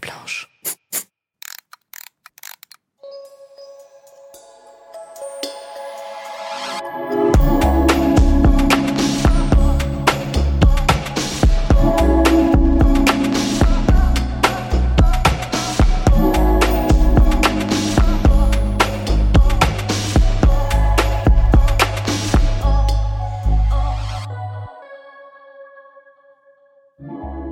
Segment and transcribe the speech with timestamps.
[0.00, 0.48] blanche.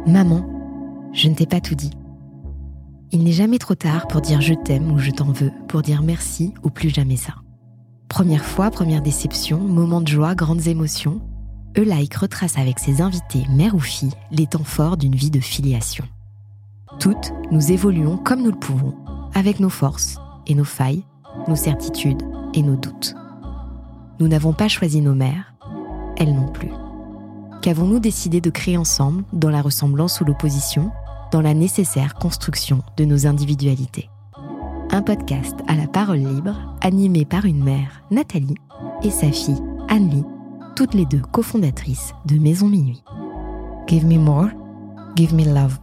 [0.06, 0.42] Maman,
[1.12, 1.97] je ne t'ai pas tout dit.
[3.48, 6.68] Jamais trop tard pour dire je t'aime ou je t'en veux, pour dire merci ou
[6.68, 7.32] plus jamais ça.
[8.06, 11.22] Première fois, première déception, moment de joie, grandes émotions,
[11.74, 16.04] Eulaïque retrace avec ses invités, mère ou fille, les temps forts d'une vie de filiation.
[17.00, 18.94] Toutes, nous évoluons comme nous le pouvons,
[19.32, 21.04] avec nos forces et nos failles,
[21.48, 23.14] nos certitudes et nos doutes.
[24.20, 25.54] Nous n'avons pas choisi nos mères,
[26.18, 26.72] elles non plus.
[27.62, 30.92] Qu'avons-nous décidé de créer ensemble, dans la ressemblance ou l'opposition,
[31.30, 34.08] dans la nécessaire construction de nos individualités
[34.90, 38.54] Un podcast à la parole libre, animé par une mère, Nathalie,
[39.02, 40.24] et sa fille, Anne-Lie,
[40.76, 43.02] toutes les deux cofondatrices de Maison Minuit.
[43.86, 44.48] Give me more,
[45.16, 45.78] give me love,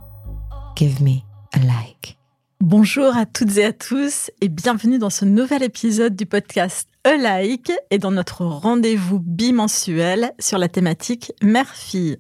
[0.75, 1.17] give me
[1.53, 2.17] a like.
[2.61, 7.17] Bonjour à toutes et à tous et bienvenue dans ce nouvel épisode du podcast A
[7.17, 12.17] Like et dans notre rendez-vous bimensuel sur la thématique mère-fille.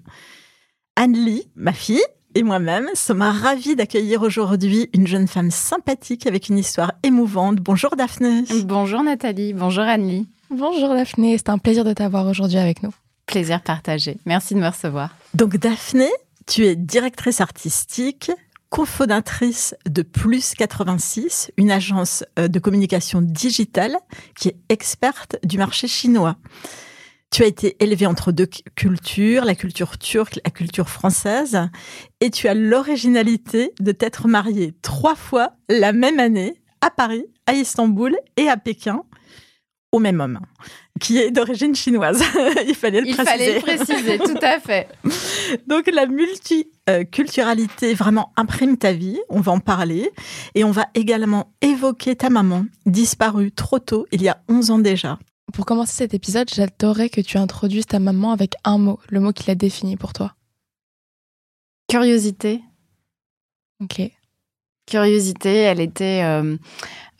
[0.95, 2.03] Anne-Lie, ma fille,
[2.35, 7.55] et moi-même sommes ravis d'accueillir aujourd'hui une jeune femme sympathique avec une histoire émouvante.
[7.55, 8.43] Bonjour Daphné.
[8.65, 10.27] Bonjour Nathalie, bonjour Anne-Lie.
[10.51, 12.91] Bonjour Daphné, c'est un plaisir de t'avoir aujourd'hui avec nous.
[13.25, 14.17] Plaisir partagé.
[14.25, 15.15] Merci de me recevoir.
[15.33, 16.09] Donc Daphné,
[16.45, 18.29] tu es directrice artistique,
[18.69, 23.95] cofondatrice de Plus 86, une agence euh, de communication digitale
[24.37, 26.35] qui est experte du marché chinois.
[27.31, 31.59] Tu as été élevée entre deux cultures, la culture turque, la culture française,
[32.21, 37.53] et tu as l'originalité de t'être mariée trois fois la même année à Paris, à
[37.53, 39.03] Istanbul et à Pékin
[39.91, 40.39] au même homme,
[40.99, 42.21] qui est d'origine chinoise.
[42.67, 43.31] Il fallait le Il préciser.
[43.31, 44.89] fallait le préciser, tout à fait.
[45.67, 50.11] Donc la multiculturalité vraiment imprime ta vie, on va en parler,
[50.53, 54.79] et on va également évoquer ta maman, disparue trop tôt, il y a 11 ans
[54.79, 55.17] déjà.
[55.55, 59.31] Pour commencer cet épisode, j'adorerais que tu introduises ta maman avec un mot, le mot
[59.31, 60.35] qui la définit pour toi.
[61.87, 62.61] Curiosité.
[63.81, 64.01] Ok.
[64.85, 66.57] Curiosité, elle était, euh,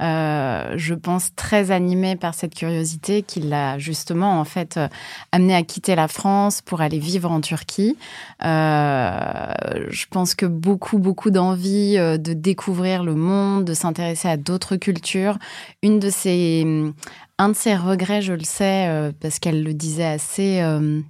[0.02, 4.88] euh, je pense, très animée par cette curiosité qui l'a justement, en fait, euh,
[5.32, 7.98] amenée à quitter la France pour aller vivre en Turquie.
[8.42, 15.40] Je pense que beaucoup, beaucoup d'envie de découvrir le monde, de s'intéresser à d'autres cultures.
[15.82, 16.94] Une de ses,
[17.38, 21.02] un de ses regrets, je le sais, euh, parce qu'elle le disait assez, euh,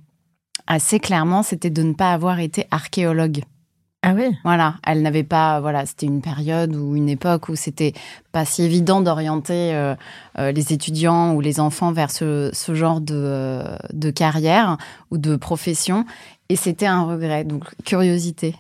[0.68, 3.42] assez clairement, c'était de ne pas avoir été archéologue.
[4.08, 7.94] Ah oui Voilà, elle n'avait pas, voilà, c'était une période ou une époque où c'était
[8.32, 9.96] pas si évident d'orienter euh,
[10.38, 14.78] euh, les étudiants ou les enfants vers ce, ce genre de, de carrière
[15.10, 16.06] ou de profession.
[16.50, 18.56] Et c'était un regret, donc curiosité.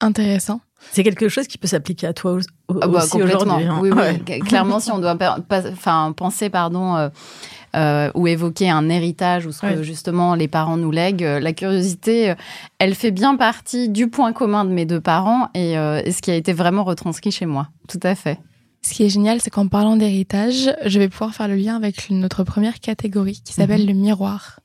[0.00, 0.62] Intéressant.
[0.92, 2.32] C'est quelque chose qui peut s'appliquer à toi
[2.68, 3.64] au- Ah bah, aussi aujourd'hui.
[3.66, 3.78] hein.
[3.80, 3.98] Oui, oui.
[4.28, 4.38] Ouais.
[4.40, 5.16] Clairement, si on doit
[5.50, 7.08] enfin, penser, pardon, euh,
[7.76, 11.52] euh, ou évoquer un héritage ou ce que justement les parents nous lèguent, euh, la
[11.52, 12.34] curiosité,
[12.78, 16.20] elle fait bien partie du point commun de mes deux parents et, euh, et ce
[16.22, 17.68] qui a été vraiment retranscrit chez moi.
[17.88, 18.38] Tout à fait.
[18.82, 22.08] Ce qui est génial, c'est qu'en parlant d'héritage, je vais pouvoir faire le lien avec
[22.10, 23.88] notre première catégorie qui s'appelle Mhm.
[23.88, 24.58] le miroir.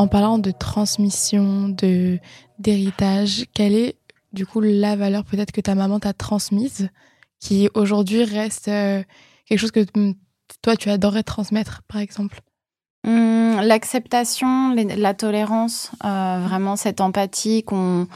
[0.00, 2.18] En parlant de transmission, de
[2.58, 3.96] d'héritage, quelle est
[4.32, 6.88] du coup la valeur peut-être que ta maman t'a transmise,
[7.38, 9.02] qui aujourd'hui reste euh,
[9.44, 10.14] quelque chose que mm,
[10.62, 12.40] toi tu adorerais transmettre, par exemple?
[13.06, 18.08] Hum, L'acceptation, la tolérance, euh, vraiment cette empathie qu'on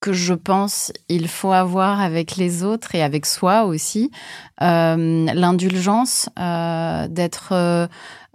[0.00, 4.10] que je pense il faut avoir avec les autres et avec soi aussi.
[4.60, 7.88] Euh, L'indulgence, d'être...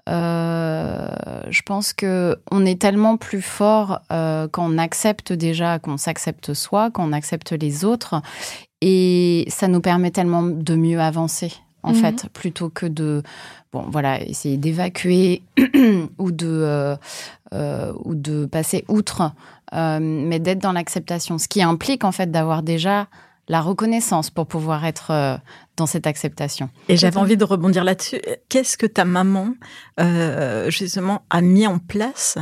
[0.09, 1.07] euh,
[1.49, 6.53] je pense que on est tellement plus fort euh, quand on accepte déjà, qu'on s'accepte
[6.53, 8.21] soi, quand on accepte les autres,
[8.81, 11.53] et ça nous permet tellement de mieux avancer
[11.83, 11.95] en Mhm.
[11.95, 13.23] fait, plutôt que de
[13.73, 15.41] bon voilà essayer d'évacuer
[16.19, 16.95] ou de euh,
[17.53, 19.31] euh, ou de passer outre,
[19.73, 23.07] mais d'être dans l'acceptation, ce qui implique en fait d'avoir déjà
[23.51, 25.37] la reconnaissance pour pouvoir être euh,
[25.75, 26.69] dans cette acceptation.
[26.87, 28.21] Et j'avais envie de rebondir là-dessus.
[28.47, 29.55] Qu'est-ce que ta maman,
[29.99, 32.37] euh, justement, a mis en place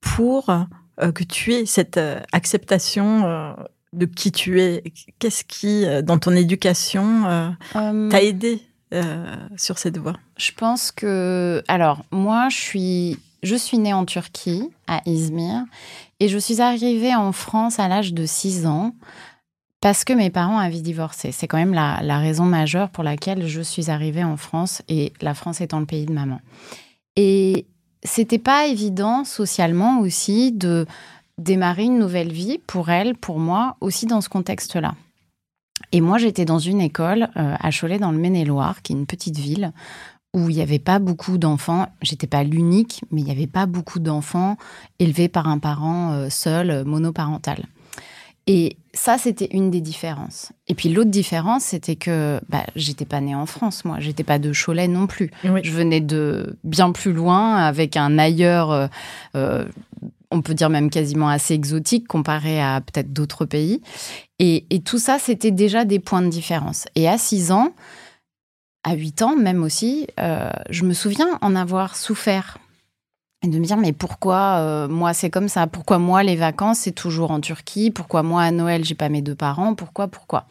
[0.00, 3.54] pour euh, que tu aies cette euh, acceptation
[3.92, 4.82] de qui tu es?
[5.18, 8.62] Qu'est-ce qui, dans ton éducation, t'a aidé
[9.56, 10.14] sur cette voie?
[10.38, 15.64] Je pense que, alors moi, je suis, je suis née en Turquie, à Izmir,
[16.18, 18.94] Et je suis arrivée en France à l'âge de 6 ans
[19.80, 21.32] parce que mes parents avaient divorcé.
[21.32, 25.12] C'est quand même la, la, raison majeure pour laquelle je suis arrivée en France et
[25.20, 26.40] la France étant le pays de maman.
[27.16, 27.66] Et
[28.02, 30.86] c'était pas évident socialement aussi de
[31.38, 34.94] démarrer une nouvelle vie pour elle, pour moi, aussi dans ce contexte-là.
[35.92, 39.06] Et moi, j'étais dans une école euh, à Cholet, dans le Maine-et-Loire, qui est une
[39.06, 39.72] petite ville
[40.34, 41.88] où il n'y avait pas beaucoup d'enfants.
[42.02, 44.56] J'étais pas l'unique, mais il n'y avait pas beaucoup d'enfants
[44.98, 47.64] élevés par un parent euh, seul, euh, monoparental.
[48.46, 50.52] Et ça, c'était une des différences.
[50.68, 53.96] Et puis l'autre différence, c'était que bah, j'étais pas née en France, moi.
[53.98, 55.30] J'étais pas de Cholet non plus.
[55.42, 58.88] Je venais de bien plus loin, avec un ailleurs
[60.30, 63.80] on peut dire même quasiment assez exotique comparé à peut-être d'autres pays.
[64.38, 66.86] Et, tout ça, c'était déjà des points de différence.
[66.94, 67.72] Et à 6 ans,
[68.84, 72.58] à 8 ans même aussi, euh, je me souviens en avoir souffert.
[73.42, 75.66] Et de me dire, mais pourquoi euh, moi c'est comme ça?
[75.66, 77.90] Pourquoi moi les vacances c'est toujours en Turquie?
[77.90, 79.74] Pourquoi moi à Noël j'ai pas mes deux parents?
[79.74, 80.46] Pourquoi Pourquoi?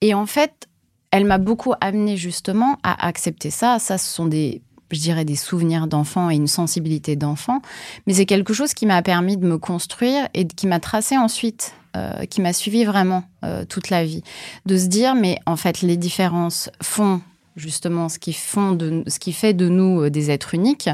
[0.00, 0.68] Et en fait,
[1.10, 3.78] elle m'a beaucoup amené justement à accepter ça.
[3.78, 4.62] Ça, ce sont des
[4.92, 7.60] je dirais, des souvenirs d'enfant et une sensibilité d'enfant.
[8.06, 11.74] Mais c'est quelque chose qui m'a permis de me construire et qui m'a tracé ensuite,
[11.96, 14.22] euh, qui m'a suivi vraiment euh, toute la vie.
[14.66, 17.20] De se dire, mais en fait, les différences font
[17.56, 20.88] justement ce qui, font de, ce qui fait de nous euh, des êtres uniques.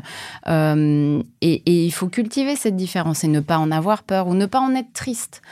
[0.47, 4.47] et, et il faut cultiver cette différence et ne pas en avoir peur ou ne
[4.47, 5.43] pas en être triste.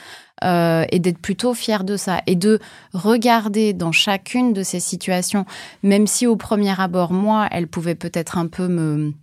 [0.45, 2.59] Euh, et d'être plutôt fier de ça et de
[2.93, 5.47] regarder dans chacune de ces situations,
[5.83, 9.15] même si au premier abord, moi, elle pouvait peut-être un peu me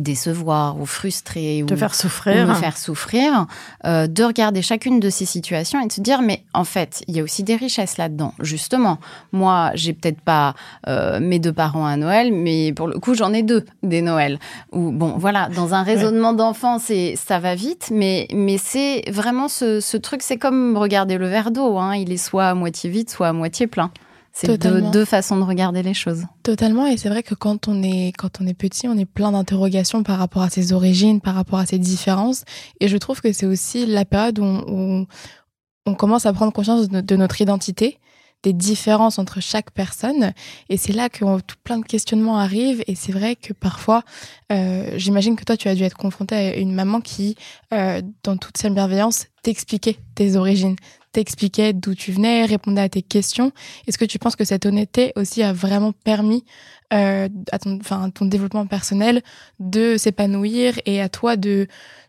[0.00, 2.46] décevoir ou frustrer ou, faire souffrir.
[2.46, 3.46] me faire souffrir,
[3.84, 7.16] euh, de regarder chacune de ces situations et de se dire mais en fait il
[7.16, 8.34] y a aussi des richesses là-dedans.
[8.40, 8.98] Justement,
[9.32, 10.54] moi j'ai peut-être pas
[10.88, 14.38] euh, mes deux parents à Noël, mais pour le coup j'en ai deux des Noëls.
[14.72, 19.48] Ou bon voilà dans un raisonnement d'enfant c'est ça va vite, mais mais c'est vraiment
[19.48, 22.90] ce, ce truc c'est comme regarder le verre d'eau, hein, il est soit à moitié
[22.90, 23.90] vide soit à moitié plein.
[24.32, 26.24] C'est deux, façons de regarder les choses.
[26.42, 29.32] Totalement, et c'est vrai que quand on est quand on est petit, on est plein
[29.32, 32.44] d'interrogations par rapport à ses origines, par rapport à ses différences,
[32.80, 37.16] et je trouve que c'est aussi la période où on, commence à prendre conscience de,
[37.16, 37.98] notre identité,
[38.42, 40.32] des différences entre chaque personne,
[40.70, 42.82] et c'est là que tout plein de questionnements arrivent.
[42.86, 44.02] Et c'est vrai que parfois,
[44.50, 47.36] euh, j'imagine que toi, tu as dû être confrontée à une maman qui,
[47.74, 50.76] euh, dans toute sa bienveillance, t'expliquait tes origines,
[51.12, 53.52] t'expliquait d'où tu venais, répondait à tes questions.
[53.86, 56.44] Est-ce que tu penses que cette honnêteté aussi a vraiment permis
[56.92, 59.22] euh, à ton, enfin, ton développement personnel
[59.60, 61.68] de s'épanouir et à toi de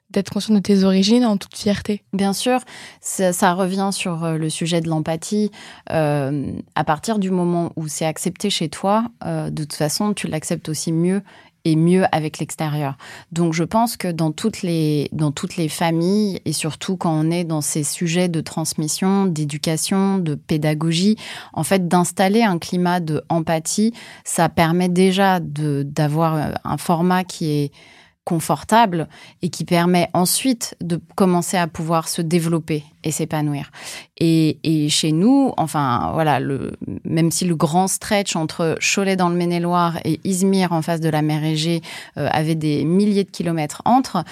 [0.09, 2.03] d'être conscient de tes origines en toute fierté?
[2.13, 2.59] Bien sûr,
[3.01, 5.49] ça, revient sur euh, le sujet de l'empathie.
[5.89, 10.69] Euh, à partir du moment où c'est accepté chez toi, de toute façon, tu l'acceptes
[10.69, 11.23] aussi mieux
[11.65, 12.97] et mieux avec l'extérieur.
[13.31, 17.31] Donc je pense que dans toutes les dans toutes les familles et surtout quand on
[17.31, 21.17] est dans ces sujets de transmission, d'éducation, de pédagogie,
[21.53, 23.93] en fait d'installer un climat de empathie,
[24.25, 27.71] ça permet déjà d'avoir un format qui est
[28.25, 29.07] confortable
[29.41, 33.71] et qui permet ensuite de commencer à pouvoir se développer et s'épanouir.
[34.17, 36.73] Et, et, chez nous, enfin voilà, le,
[37.03, 41.09] même si le grand stretch entre Cholet dans le Maine-et-Loire et Izmir en face de
[41.09, 41.81] la mer Égée
[42.17, 44.23] euh, avait des milliers de kilomètres entre,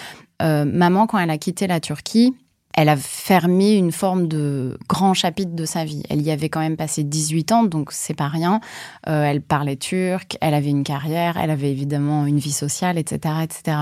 [0.42, 2.34] euh, maman quand elle a quitté la Turquie,
[2.74, 6.04] elle a fermé une forme de grand chapitre de sa vie.
[6.10, 8.60] Elle y avait quand même passé 18 ans, donc c'est pas rien.
[9.08, 13.36] Euh, elle parlait turc, elle avait une carrière, elle avait évidemment une vie sociale, etc.,
[13.44, 13.78] etc.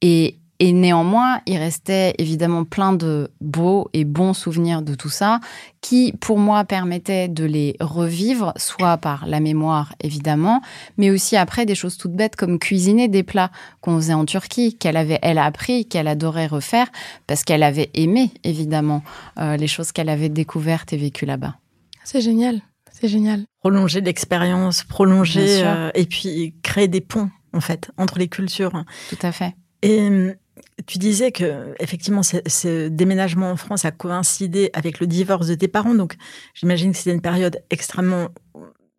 [0.00, 5.40] Et, et néanmoins, il restait évidemment plein de beaux et bons souvenirs de tout ça,
[5.80, 10.62] qui pour moi permettaient de les revivre, soit par la mémoire évidemment,
[10.98, 13.50] mais aussi après des choses toutes bêtes comme cuisiner des plats
[13.80, 16.86] qu'on faisait en Turquie, qu'elle avait elle a appris, qu'elle adorait refaire,
[17.26, 19.02] parce qu'elle avait aimé évidemment
[19.40, 21.56] euh, les choses qu'elle avait découvertes et vécues là-bas.
[22.04, 22.60] C'est génial,
[22.92, 23.46] c'est génial.
[23.62, 28.84] Prolonger l'expérience, prolonger euh, et puis créer des ponts en fait entre les cultures.
[29.10, 29.56] Tout à fait.
[29.82, 30.36] Et
[30.86, 35.68] tu disais que effectivement, ce, déménagement en France a coïncidé avec le divorce de tes
[35.68, 36.16] parents, donc
[36.54, 38.28] j'imagine que c'était une période extrêmement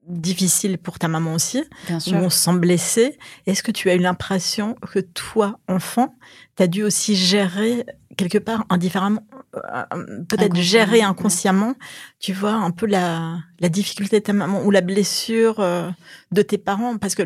[0.07, 2.17] difficile pour ta maman aussi, Bien sûr.
[2.17, 3.17] où on se sent blessé.
[3.45, 6.15] Est-ce que tu as eu l'impression que toi, enfant,
[6.57, 7.86] tu as dû aussi gérer
[8.17, 11.74] quelque part indifféremment, euh, peut-être gérer inconsciemment,
[12.19, 15.89] tu vois, un peu la, la difficulté de ta maman ou la blessure euh,
[16.31, 17.24] de tes parents, parce que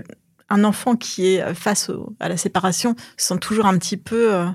[0.50, 4.48] un enfant qui est face à la séparation se sent toujours un petit peu, euh,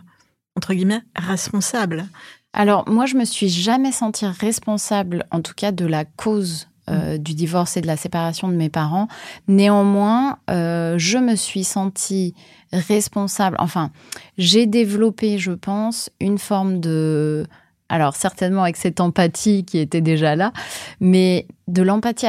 [0.57, 2.07] entre guillemets, responsable.
[2.53, 7.17] Alors, moi, je me suis jamais sentie responsable, en tout cas, de la cause euh,
[7.17, 9.09] du divorce et de la séparation de mes parents.
[9.49, 12.35] Néanmoins, euh, je me suis sentie
[12.73, 13.57] responsable.
[13.61, 13.91] Enfin,
[14.37, 17.47] j'ai développé, je pense, une forme de
[17.89, 20.53] alors certainement avec cette empathie qui était déjà là,
[20.99, 22.27] mais de l'empathie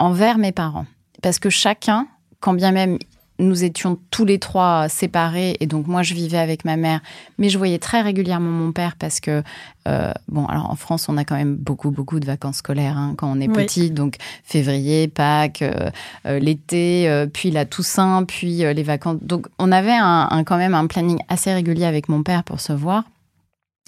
[0.00, 0.86] envers mes parents.
[1.22, 2.08] Parce que chacun,
[2.40, 2.98] quand bien même
[3.38, 7.00] nous étions tous les trois séparés et donc moi je vivais avec ma mère,
[7.38, 9.42] mais je voyais très régulièrement mon père parce que
[9.86, 13.14] euh, bon alors en France on a quand même beaucoup beaucoup de vacances scolaires hein,
[13.16, 15.90] quand on est petit donc février, Pâques, euh,
[16.26, 20.86] euh, l'été, puis la Toussaint, puis les vacances donc on avait un, quand même un
[20.86, 23.04] planning assez régulier avec mon père pour se voir.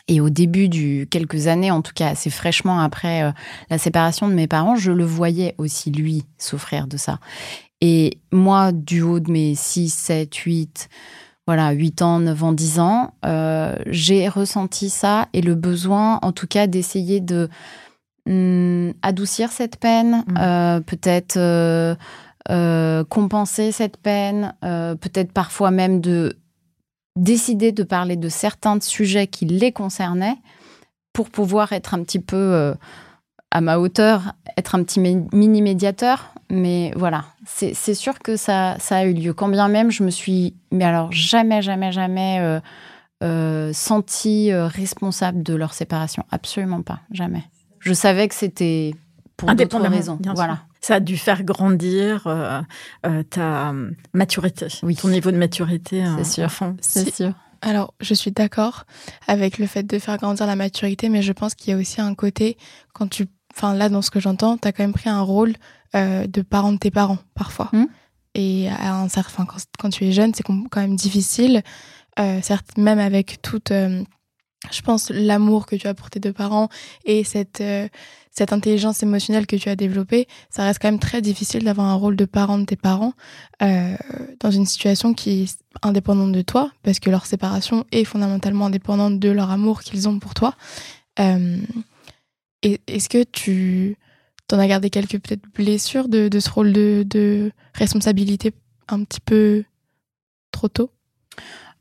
[0.09, 3.33] Et au début du quelques années, en tout cas assez fraîchement après
[3.69, 7.21] la séparation de mes parents, je le voyais aussi lui souffrir de ça.
[7.81, 10.89] Et moi, du haut de mes 6, 7, 8,
[11.47, 16.33] voilà, 8 ans, 9 ans, 10 ans, euh, j'ai ressenti ça et le besoin, en
[16.33, 17.49] tout cas, d'essayer de
[18.27, 20.39] hum, adoucir cette peine, mmh.
[20.39, 26.37] euh, peut-être euh, compenser cette peine, peut-être parfois même de
[27.17, 30.37] décider de parler de certains sujets qui les concernaient
[31.13, 32.75] pour pouvoir être un petit peu
[33.51, 36.33] à ma hauteur, être un petit mini médiateur.
[36.51, 39.35] Mais voilà, c'est sûr que ça, ça a eu lieu.
[39.35, 42.61] Quand bien même, je me suis, mais alors jamais, jamais, jamais euh,
[43.23, 46.25] euh, senti euh, responsable de leur séparation.
[46.31, 47.45] Absolument pas, jamais.
[47.81, 48.95] Je savais que c'était
[49.37, 50.19] pour d'autres raisons.
[50.35, 50.61] Voilà.
[50.81, 52.27] Ça a dû faire grandir
[53.31, 53.75] ta
[54.15, 54.97] maturité, oui.
[54.97, 56.05] ton niveau de maturité.
[56.19, 56.51] C'est sûr.
[56.81, 57.35] C'est sûr.
[57.63, 58.85] Alors, je suis d'accord
[59.27, 62.01] avec le fait de faire grandir la maturité, mais je pense qu'il y a aussi
[62.01, 62.57] un côté,
[62.95, 65.55] quand tu enfin là dans ce que j'entends, tu as quand même pris un rôle
[65.97, 67.69] euh, de parent de tes parents parfois.
[67.73, 67.87] Hmm.
[68.35, 71.63] Et à un certain, quand, quand, tu es jeune, c'est quand même difficile,
[72.21, 74.05] euh, certes même avec toute, euh,
[74.71, 76.69] je pense, l'amour que tu as pour tes deux parents
[77.05, 77.63] et cette
[78.31, 81.95] cette intelligence émotionnelle que tu as développée, ça reste quand même très difficile d'avoir un
[81.95, 83.13] rôle de parent de tes parents
[83.59, 89.19] dans une situation qui est indépendante de toi, parce que leur séparation est fondamentalement indépendante
[89.19, 90.55] de leur amour qu'ils ont pour toi.
[91.17, 93.97] Est-ce que tu
[94.55, 98.53] en as gardé quelques peut-être blessures de, ce rôle de, responsabilité
[98.89, 99.65] un petit peu
[100.51, 100.91] trop tôt?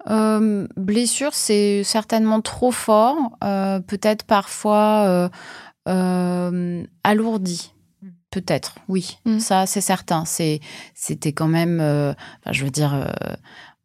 [0.10, 5.30] Euh, blessure, c'est certainement trop fort, euh, peut-être parfois
[5.88, 7.74] euh, alourdi.
[8.32, 9.40] Peut-être, oui, mm.
[9.40, 10.24] ça c'est certain.
[10.26, 11.80] c'était quand même,
[12.52, 13.12] je veux dire,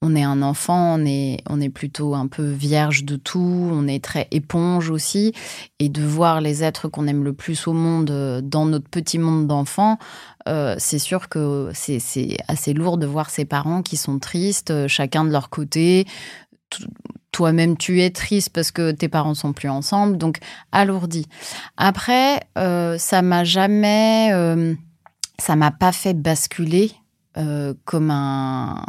[0.07, 3.89] on est un enfant, on est, on est plutôt un peu vierge de tout, on
[3.89, 5.33] est très éponge aussi.
[5.79, 9.19] Et de voir les êtres qu'on aime le plus au monde euh, dans notre petit
[9.19, 9.99] monde d'enfants,
[10.47, 14.89] euh, c'est sûr que c'est assez lourd de voir ses parents qui sont tristes, euh,
[14.89, 16.07] chacun de leur côté.
[17.33, 20.39] Toi-même, tu es triste parce que tes parents sont plus ensemble, donc
[20.71, 21.27] alourdi.
[21.79, 24.31] Après, ça m'a jamais,
[25.39, 26.93] ça m'a pas fait basculer
[27.85, 28.85] comme un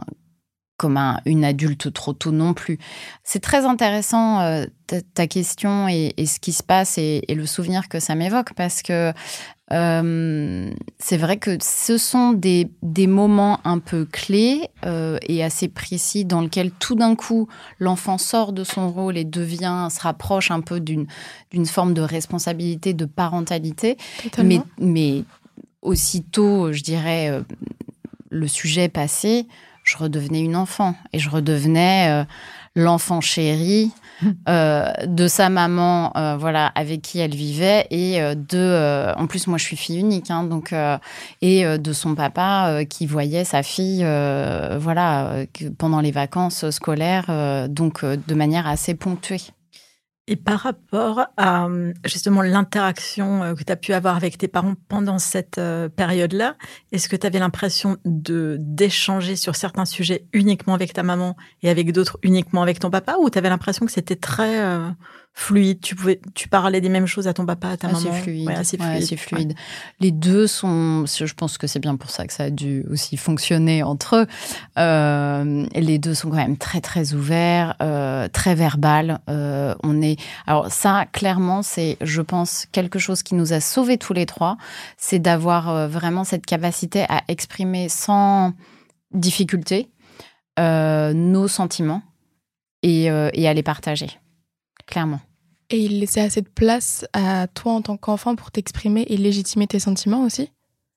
[0.78, 2.80] comme une adulte trop tôt non plus.
[3.24, 4.66] C'est très intéressant euh,
[5.14, 9.14] ta, question et, ce qui se passe et, le souvenir que ça m'évoque parce que
[9.72, 15.70] euh, c'est vrai que ce sont des, des moments un peu clés euh, et assez
[15.70, 17.48] précis dans lesquels tout d'un coup
[17.80, 21.08] l'enfant sort de son rôle et devient, se rapproche un peu d'une
[21.66, 23.98] forme de responsabilité, de parentalité.
[24.44, 25.24] Mais, mais
[25.82, 27.42] aussitôt, je dirais,
[28.30, 29.48] le sujet passé,
[29.86, 32.26] je redevenais une enfant et je redevenais euh,
[32.76, 33.92] l'enfant chéri
[34.50, 39.58] euh, de sa maman, euh, voilà, avec qui elle vivait et de, en plus moi
[39.58, 40.74] je suis fille unique, hein, donc
[41.42, 44.06] et de son papa qui voyait sa fille,
[44.78, 45.46] voilà,
[45.78, 49.42] pendant les vacances scolaires, donc de manière assez ponctuée.
[50.28, 51.68] Et par rapport à
[52.04, 56.56] justement l'interaction euh, que tu as pu avoir avec tes parents pendant cette euh, période-là,
[56.92, 61.70] est-ce que tu avais l'impression de d'échanger sur certains sujets uniquement avec ta maman et
[61.70, 63.18] avec d'autres uniquement avec ton papa?
[63.20, 64.90] Ou tu avais l'impression que c'était très euh,
[65.36, 65.82] fluide.
[65.82, 68.00] Tu pouvais, tu parlais des mêmes choses à ton papa, à ta maman.
[68.00, 68.50] C'est fluide.
[68.50, 69.18] assez fluide.
[69.18, 69.54] fluide.
[70.00, 73.18] Les deux sont, je pense que c'est bien pour ça que ça a dû aussi
[73.18, 74.28] fonctionner entre eux.
[74.80, 79.20] Euh, les deux sont quand même très très ouverts, euh, très verbal.
[79.30, 83.98] Euh, on est, alors ça clairement c'est, je pense quelque chose qui nous a sauvés
[83.98, 84.58] tous les trois,
[84.98, 88.54] c'est d'avoir vraiment cette capacité à exprimer sans
[89.14, 89.90] difficulté
[90.58, 92.04] nos sentiments
[92.84, 94.18] et, et à les partager
[94.86, 95.22] clairement.
[95.70, 99.68] Et il laissait assez de place à toi en tant qu'enfant pour t'exprimer et légitimer
[99.68, 100.52] tes sentiments aussi?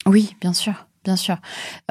[0.06, 1.36] Oui, bien sûr, bien sûr.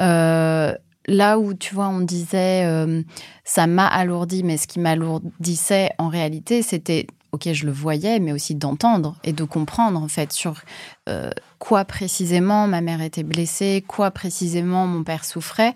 [0.00, 0.74] Euh,
[1.06, 3.02] là où, tu vois, on disait, euh,
[3.44, 8.32] ça m'a alourdi, mais ce qui m'alourdissait en réalité, c'était ok, je le voyais, mais
[8.32, 10.62] aussi d'entendre et de comprendre en fait sur
[11.08, 15.74] euh, quoi précisément ma mère était blessée, quoi précisément mon père souffrait.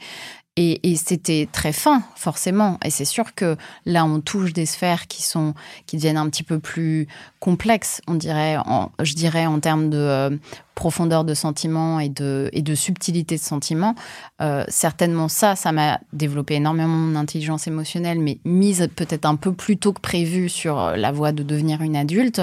[0.58, 2.78] Et, c'était très fin, forcément.
[2.84, 3.56] Et c'est sûr que
[3.86, 5.54] là, on touche des sphères qui sont,
[5.86, 7.08] qui deviennent un petit peu plus
[7.40, 8.58] complexes, on dirait,
[9.02, 10.36] je dirais, en termes de euh,
[10.74, 13.94] profondeur de sentiment et de, et de subtilité de sentiment.
[14.42, 19.54] Euh, certainement, ça, ça m'a développé énormément mon intelligence émotionnelle, mais mise peut-être un peu
[19.54, 22.42] plus tôt que prévu sur la voie de devenir une adulte.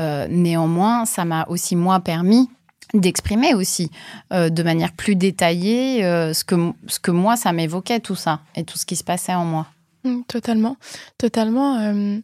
[0.00, 2.48] Euh, néanmoins, ça m'a aussi, moi, permis
[2.94, 3.90] d'exprimer aussi
[4.32, 8.40] euh, de manière plus détaillée euh, ce, que, ce que moi, ça m'évoquait, tout ça,
[8.54, 9.66] et tout ce qui se passait en moi.
[10.04, 10.76] Mmh, totalement,
[11.18, 11.78] totalement.
[11.78, 12.18] Euh,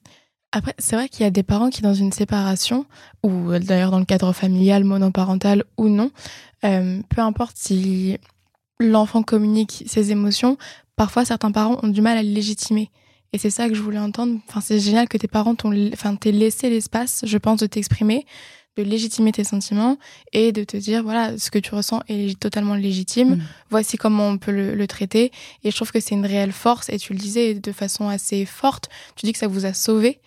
[0.53, 2.87] après, c'est vrai qu'il y a des parents qui, dans une séparation,
[3.23, 6.11] ou d'ailleurs dans le cadre familial, monoparental ou non,
[6.63, 8.17] peu importe si
[8.81, 10.57] l'enfant communique ses émotions,
[10.97, 12.91] parfois certains parents ont du mal à le légitimer.
[13.35, 14.39] Et c'est ça que je voulais entendre.
[14.49, 18.25] Enfin, c'est génial que tes parents t'ont enfin, laissé l'espace, je pense, de t'exprimer
[18.79, 19.99] de légitimer tes sentiments
[20.33, 23.37] et de te dire voilà ce que tu ressens est totalement légitime.
[23.37, 23.43] Mm.
[23.71, 25.33] voici comment on peut le, traiter.
[25.65, 28.45] Et je trouve que c'est une réelle force et tu le disais de façon assez
[28.47, 30.21] forte tu dis que ça vous a sauvé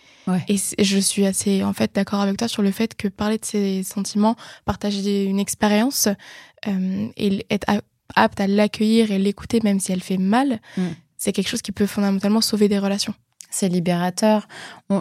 [0.47, 3.45] et je suis assez en fait d'accord avec toi sur le fait que parler de
[3.45, 6.07] ses sentiments partager une expérience
[6.67, 7.65] euh, et être
[8.15, 10.83] apte à l'accueillir et l'écouter même si elle fait mal mm.
[11.17, 13.15] c'est quelque chose qui peut fondamentalement sauver des relations
[13.51, 14.47] c'est libérateur.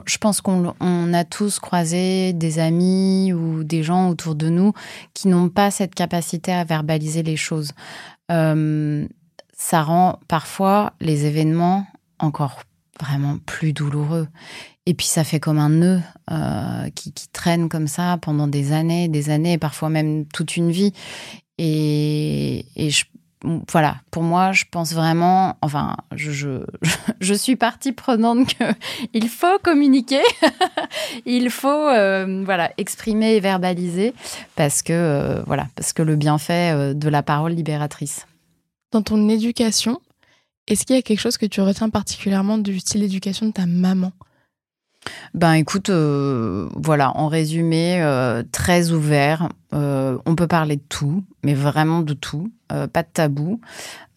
[0.05, 0.75] je pense qu'on
[1.15, 4.73] a tous croisé des amis ou des gens autour de nous
[5.15, 7.73] qui n'ont pas cette capacité à verbaliser les choses.
[8.31, 9.07] Euh,
[9.57, 11.87] ça rend parfois les événements
[12.19, 12.61] encore
[13.01, 14.29] vraiment plus douloureux.
[14.87, 19.09] Et puis ça fait comme un nœud euh, qui, traîne comme ça pendant des années,
[19.09, 20.93] des années, parfois même toute une vie.
[21.59, 23.05] Et, et je,
[23.43, 26.49] voilà, pour moi, je pense vraiment, enfin, je, je,
[27.21, 28.55] je suis partie prenante
[29.13, 30.21] qu'il faut communiquer,
[31.27, 34.13] il faut, euh, voilà, exprimer et verbaliser,
[34.57, 38.27] parce que, euh, voilà, parce que le bienfait euh, de la parole libératrice.
[38.93, 40.01] Dans ton éducation,
[40.67, 43.67] est-ce qu'il y a quelque chose que tu retiens particulièrement du style d'éducation de ta
[43.67, 44.13] maman?
[45.35, 48.03] Ben écoute, voilà, en résumé,
[48.53, 49.49] très ouvert.
[49.73, 52.51] on peut parler de tout, mais vraiment de tout.
[52.73, 53.61] Euh, pas de tabou,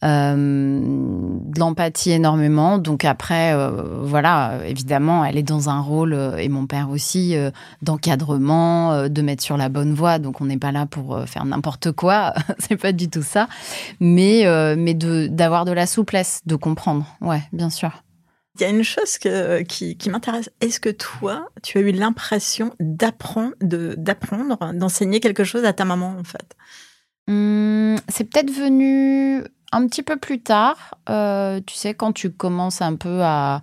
[0.03, 2.77] euh, de l'empathie énormément.
[2.77, 7.35] Donc après, euh, voilà, évidemment, elle est dans un rôle, et mon père aussi,
[7.81, 10.19] d'encadrement, de mettre sur la bonne voie.
[10.19, 13.47] Donc on n'est pas là pour faire n'importe quoi, c'est pas du tout ça.
[13.99, 14.45] Mais,
[14.77, 18.03] mais d'avoir de, la souplesse, de comprendre, ouais, bien sûr.
[18.55, 19.17] Il y a une chose
[19.67, 20.51] qui, qui m'intéresse.
[20.61, 23.53] Est-ce que toi, tu as eu l'impression d'apprendre,
[24.73, 26.55] d'enseigner quelque chose à ta maman, en fait?
[27.27, 30.95] Mmh, c'est peut-être venu un petit peu plus tard.
[31.09, 33.61] Euh, tu sais, quand tu commences un peu à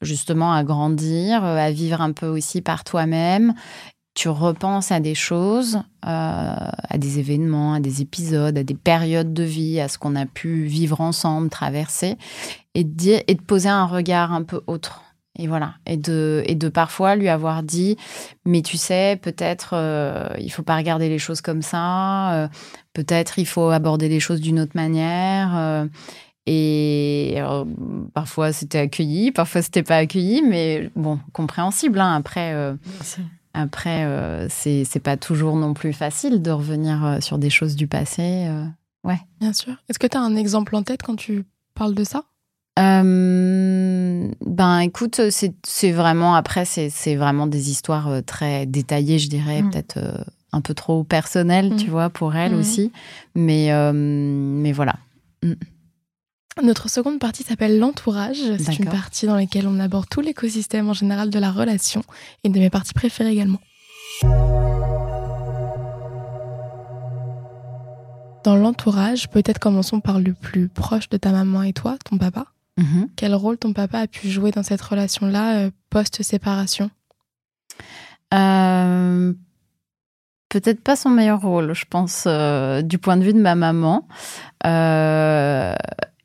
[0.00, 3.54] justement à grandir, euh, à vivre un peu aussi par toi-même,
[4.14, 9.32] tu repenses à des choses, euh, à des événements, à des épisodes, à des périodes
[9.32, 12.18] de vie, à ce qu'on a pu vivre ensemble, traverser,
[12.74, 15.02] et de, et de poser un regard un peu autre
[15.38, 17.96] et voilà, et de, et de parfois lui avoir dit,
[18.44, 22.48] mais tu sais, peut-être euh, il faut pas regarder les choses comme ça, euh,
[22.92, 25.56] peut-être il faut aborder les choses d'une autre manière.
[25.56, 25.86] Euh,
[26.44, 27.38] et
[28.14, 32.00] parfois c'était accueilli, parfois c'était pas accueilli, mais bon, compréhensible.
[32.00, 32.52] Hein, après,
[33.54, 38.50] après c'est, c'est pas toujours non plus facile de revenir sur des choses du passé.
[39.04, 39.20] ouais.
[39.38, 39.74] Bien sûr.
[39.88, 41.44] Est-ce que tu as un exemple en tête quand tu
[41.76, 42.24] parles de ça?
[42.78, 49.62] Euh, ben écoute, c'est vraiment après c'est vraiment des histoires euh, très détaillées, je dirais,
[49.62, 49.70] mm.
[49.70, 51.90] peut-être euh, un peu trop personnelles, tu mm.
[51.90, 52.58] vois, pour elle mm.
[52.58, 52.92] aussi.
[53.34, 54.94] Mais mais voilà.
[56.62, 58.38] Notre seconde partie s'appelle l'entourage.
[58.58, 62.02] C'est une partie dans laquelle on aborde tout l'écosystème en général de la relation,
[62.42, 63.60] et une de mes parties préférées également.
[68.44, 72.46] Dans l'entourage, peut-être commençons par le plus proche de ta maman et toi, ton papa.
[72.78, 73.08] Mhm.
[73.16, 76.90] Quel rôle ton papa a pu jouer dans cette relation-là euh, post-séparation?
[78.34, 79.32] Euh,
[80.48, 84.06] Peut-être pas son meilleur rôle, je pense, euh, du point de vue de ma maman.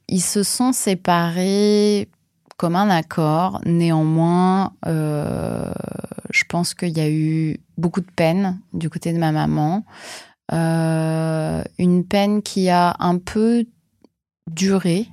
[0.09, 2.09] ils se sont séparés
[2.57, 3.61] comme un accord.
[3.65, 9.85] Néanmoins, je pense qu'il y a eu beaucoup de peine du côté de ma maman.
[10.51, 13.65] une peine qui a un peu
[14.51, 15.07] duré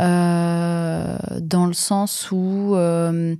[0.00, 3.34] euh, dans le sens où euh,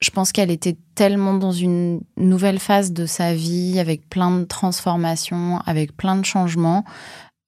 [0.00, 4.44] je pense qu'elle était tellement dans une nouvelle phase de sa vie, avec plein de
[4.44, 6.84] transformations, avec plein de changements,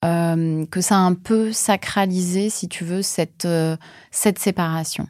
[0.05, 3.47] euh, que ça a un peu sacralisé, si tu veux, cette,
[4.11, 5.07] cette séparation.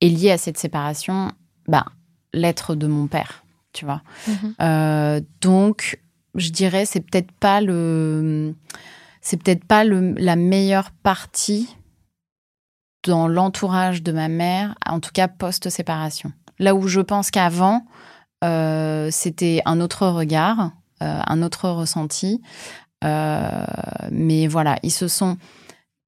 [0.00, 1.32] Et lié à cette séparation,
[1.66, 1.86] bah,
[2.34, 4.02] l'être de mon père, tu vois.
[4.28, 5.24] Mhm.
[5.40, 5.98] donc,
[6.34, 8.54] je dirais, c'est peut-être pas le,
[9.22, 11.74] c'est peut-être pas le, la meilleure partie
[13.06, 16.32] dans l'entourage de ma mère, en tout cas post-séparation.
[16.58, 17.86] Là où je pense qu'avant,
[18.44, 22.42] euh, c'était un autre regard, euh, un autre ressenti.
[23.04, 23.64] Euh,
[24.10, 25.36] mais voilà, ils se sont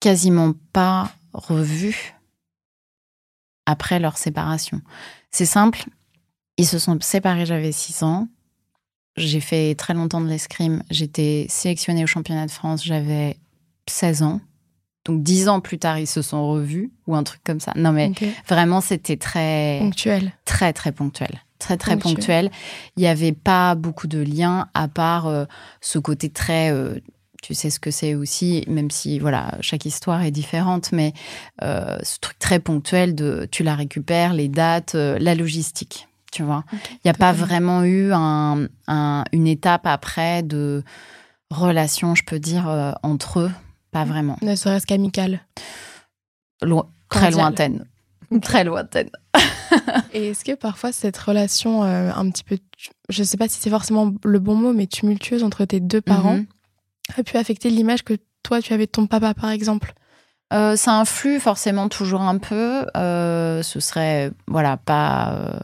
[0.00, 2.14] quasiment pas revus
[3.66, 4.80] après leur séparation.
[5.30, 5.84] C'est simple,
[6.56, 8.28] ils se sont séparés, j'avais 6 ans.
[9.16, 10.82] J'ai fait très longtemps de l'escrime.
[10.90, 13.36] J'étais sélectionnée au championnat de France, j'avais
[13.88, 14.40] 16 ans.
[15.04, 17.72] Donc dix ans plus tard, ils se sont revus ou un truc comme ça.
[17.76, 18.12] Non mais
[18.46, 22.50] vraiment, c'était très ponctuel, très très ponctuel, très très ponctuel.
[22.96, 25.44] Il n'y avait pas beaucoup de liens à part euh,
[25.80, 27.00] ce côté très euh,
[27.42, 31.14] tu sais ce que c'est aussi, même si voilà chaque histoire est différente, mais
[31.62, 36.64] euh, ce truc très ponctuel de tu la récupères, les dates, la logistique, tu vois.
[36.72, 40.82] Il n'y a pas vraiment eu une étape après de
[41.50, 43.50] relation, je peux dire, entre eux
[43.90, 44.36] pas vraiment.
[44.42, 45.40] Ne serait-ce qu'amicale
[47.08, 47.84] Très lointaine.
[48.42, 49.10] Très lointaine.
[50.12, 52.58] Et est-ce que parfois cette relation euh, un petit peu,
[53.08, 56.00] je ne sais pas si c'est forcément le bon mot, mais tumultueuse entre tes deux
[56.00, 56.46] parents mhm.
[57.16, 59.94] a pu affecter l'image que toi tu avais de ton papa par exemple?
[60.54, 62.86] Euh, ça influe forcément toujours un peu.
[62.96, 65.60] Euh, ce serait voilà pas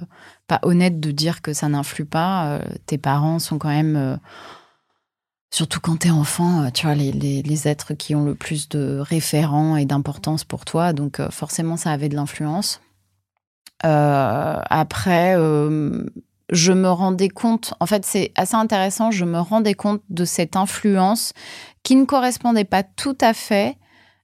[0.47, 2.61] pas honnête de dire que ça n'influe pas.
[2.85, 4.19] tes parents sont quand même
[5.55, 9.77] Surtout quand t'es enfant, euh, tu vois, les, êtres qui ont le plus de référents
[9.77, 10.93] et d'importance pour toi.
[10.93, 12.81] Donc, euh, forcément, ça avait de l'influence.
[13.85, 20.03] Euh, après, je me rendais compte, en fait, c'est assez intéressant, je me rendais compte
[20.09, 21.33] de cette influence
[21.85, 23.77] qui ne correspondait pas tout à fait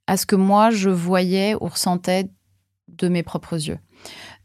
[0.09, 2.29] à ce que moi, je voyais ou ressentais
[2.89, 3.79] de mes propres yeux.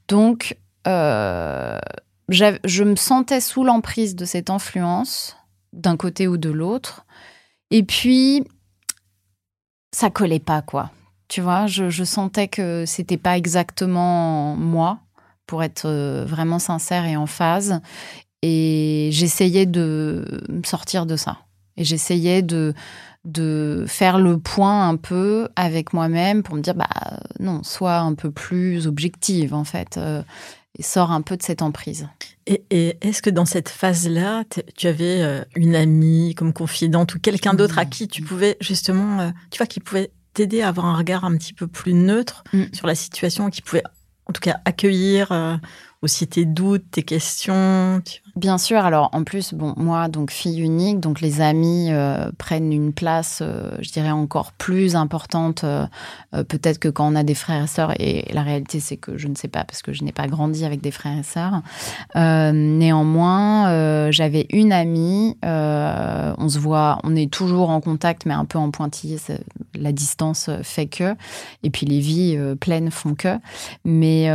[0.08, 5.35] Donc, je me sentais sous l'emprise de cette influence
[5.76, 7.06] d'un côté ou de l'autre.
[7.72, 8.44] Et puis,
[9.92, 10.92] ça collait pas, quoi.
[11.28, 15.00] Tu vois, je, sentais que c'était pas exactement moi,
[15.48, 17.82] pour être euh, vraiment sincère et en phase.
[18.42, 21.40] Et j'essayais de sortir de ça.
[21.78, 22.74] Et j'essayais de,
[23.26, 26.88] de faire le point un peu avec moi-même pour me dire, bah
[27.40, 29.98] non, sois un peu plus objective, en fait.
[29.98, 30.22] Euh,
[30.76, 32.08] et sors un peu de cette emprise.
[32.48, 34.44] Et, est-ce que dans cette phase-là,
[34.76, 39.20] tu avais euh, une amie comme confidente ou quelqu'un d'autre à qui tu pouvais justement,
[39.20, 42.44] euh, tu vois, qui pouvait t'aider à avoir un regard un petit peu plus neutre
[42.54, 42.66] mm.
[42.74, 43.84] sur la situation, qui pouvait
[44.28, 45.56] en tout cas accueillir euh,
[46.02, 48.02] aussi tes doutes, tes questions
[48.36, 48.80] Bien sûr.
[48.84, 53.40] Alors, en plus, bon, moi, donc fille unique, donc les amis euh, prennent une place,
[53.42, 55.88] euh, je dirais, encore plus importante, euh,
[56.44, 57.94] peut-être que quand on a des frères et sœurs.
[57.98, 60.66] Et la réalité, c'est que je ne sais pas parce que je n'ai pas grandi
[60.66, 61.62] avec des frères et sœurs.
[62.14, 65.38] néanmoins, j'avais une amie.
[65.42, 69.18] on se voit, on est toujours en contact, mais un peu en pointillé.
[69.76, 71.16] La distance fait que.
[71.64, 73.38] Et puis les vies pleines font que.
[73.86, 74.30] Mais,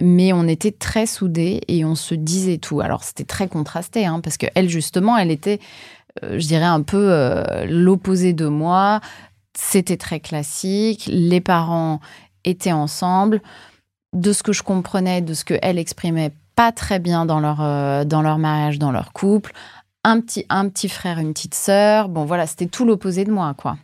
[0.00, 2.80] mais on était très soudés et on se disait tout.
[2.80, 5.60] Alors c'était très contrasté, hein, parce qu'elle, justement, elle était,
[6.22, 9.00] euh, je dirais, un peu euh, l'opposé de moi.
[9.56, 11.08] C'était très classique.
[11.10, 12.00] Les parents
[12.44, 13.40] étaient ensemble.
[14.14, 18.04] De ce que je comprenais, de ce qu'elle exprimait pas très bien dans leur, euh,
[18.04, 19.52] dans leur mariage, dans leur couple.
[20.04, 22.08] Un petit, un petit frère, une petite sœur.
[22.08, 23.76] Bon, voilà, c'était tout l'opposé de moi, quoi.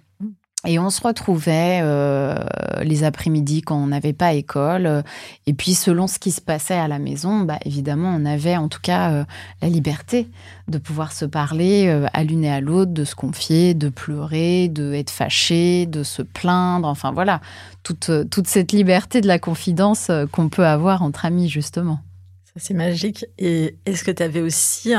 [0.66, 2.36] Et on se retrouvait euh,
[2.82, 5.02] les après-midi quand on n'avait pas école.
[5.46, 8.68] Et puis, selon ce qui se passait à la maison, bah, évidemment, on avait en
[8.68, 9.24] tout cas euh,
[9.60, 10.28] la liberté
[10.68, 14.68] de pouvoir se parler euh, à l'une et à l'autre, de se confier, de pleurer,
[14.68, 16.88] de être fâché, de se plaindre.
[16.88, 17.40] Enfin, voilà,
[17.82, 22.00] toute, toute cette liberté de la confidence qu'on peut avoir entre amis, justement.
[22.56, 23.26] C'est magique.
[23.36, 24.92] Et est-ce que tu avais aussi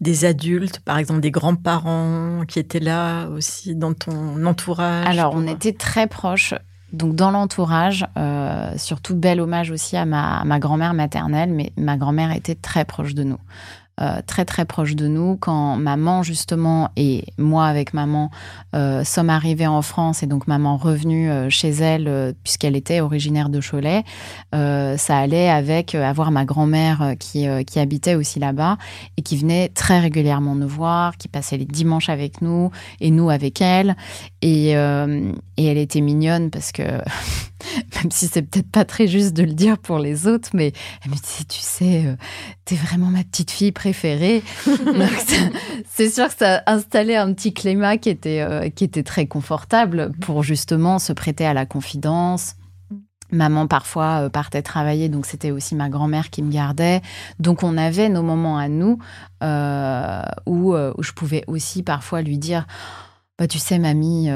[0.00, 5.46] des adultes, par exemple des grands-parents qui étaient là aussi dans ton entourage Alors, on
[5.46, 6.54] était très proches.
[6.92, 11.96] Donc, dans l'entourage, euh, surtout bel hommage aussi à ma, ma grand-mère maternelle, mais ma
[11.96, 13.38] grand-mère était très proche de nous.
[14.02, 15.36] Euh, très très proche de nous.
[15.36, 18.30] Quand maman justement et moi avec maman
[18.74, 23.50] euh, sommes arrivés en France et donc maman revenue euh, chez elle puisqu'elle était originaire
[23.50, 24.04] de Cholet,
[24.52, 28.78] ça allait avec avoir ma grand-mère qui, qui habitait aussi là-bas
[29.16, 33.30] et qui venait très régulièrement nous voir, qui passait les dimanches avec nous et nous
[33.30, 33.96] avec elle.
[34.42, 36.82] Et, et elle était mignonne parce que
[37.96, 40.72] même si c'est peut-être pas très juste de le dire pour les autres, mais
[41.04, 42.16] elle me disait, tu sais,
[42.64, 45.52] t'es vraiment ma petite fille préférée préféré.
[45.88, 49.26] c'est sûr que ça a installé un petit climat qui était, euh, qui était très
[49.26, 52.54] confortable pour justement se prêter à la confidence.
[53.32, 57.00] Maman parfois partait travailler, donc c'était aussi ma grand-mère qui me gardait.
[57.38, 58.98] Donc on avait nos moments à nous
[60.46, 62.66] où, où, je pouvais aussi parfois lui dire,
[63.38, 64.30] bah tu sais mamie,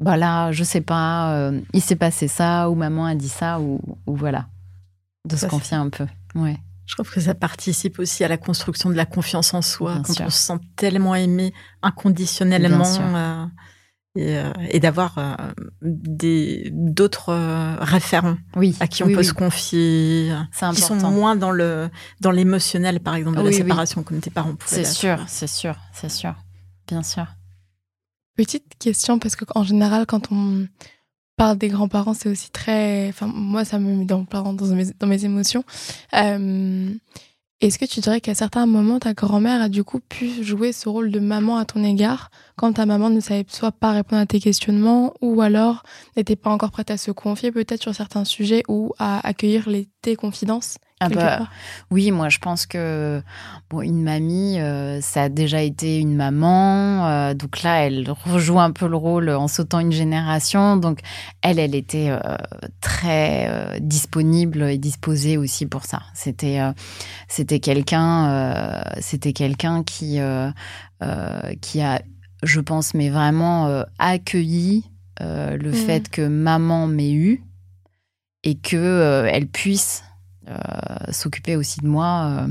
[0.00, 3.80] bah là je sais pas, il s'est passé ça ou maman a dit ça ou,
[4.06, 4.46] ou voilà,
[5.24, 6.06] de se confier un peu.
[6.34, 6.58] Ouais.
[6.88, 10.22] Je trouve que ça participe aussi à la construction de la confiance en soi, quand
[10.22, 12.82] on se sent tellement aimé inconditionnellement.
[13.14, 13.44] Euh,
[14.16, 15.34] euh, et, d'avoir euh,
[15.82, 17.34] des d'autres
[17.80, 20.32] référents oui, à qui on peut se confier,
[20.74, 24.54] qui sont moins dans le dans l'émotionnel, par exemple, de la séparation, comme tes parents
[24.54, 24.82] pouvaient.
[24.82, 26.34] C'est sûr, c'est sûr, c'est sûr,
[26.88, 27.26] bien sûr.
[28.38, 30.68] Petite question, parce qu'en général, quand on
[31.36, 33.08] parle des grands-parents, c'est aussi très.
[33.08, 34.24] Enfin, moi, ça me met dans,
[34.76, 35.64] mes, dans mes émotions.
[36.14, 36.88] Euh,
[37.60, 40.88] est-ce que tu dirais qu'à certains moments, ta grand-mère a du coup pu jouer ce
[40.88, 44.26] rôle de maman à ton égard quand ta maman ne savait soit pas répondre à
[44.26, 45.82] tes questionnements ou alors
[46.16, 49.88] n'était pas encore prête à se confier peut-être sur certains sujets ou à accueillir les,
[50.00, 50.76] tes confidences?
[51.00, 51.48] Ah bah,
[51.92, 53.22] oui, moi je pense que
[53.70, 58.58] bon, une mamie, euh, ça a déjà été une maman, euh, donc là elle rejoue
[58.58, 60.76] un peu le rôle en sautant une génération.
[60.76, 61.00] Donc
[61.40, 62.18] elle, elle était euh,
[62.80, 66.02] très disponible et disposée aussi pour ça.
[66.14, 66.58] C'était
[67.28, 70.18] c'était quelqu'un, c'était quelqu'un qui
[71.60, 72.02] qui a,
[72.42, 75.74] je pense, mais vraiment accueilli le mmh.
[75.74, 77.44] fait que maman m'ait eu
[78.42, 80.02] et que elle puisse
[81.10, 82.48] s'occuper aussi de moi euh,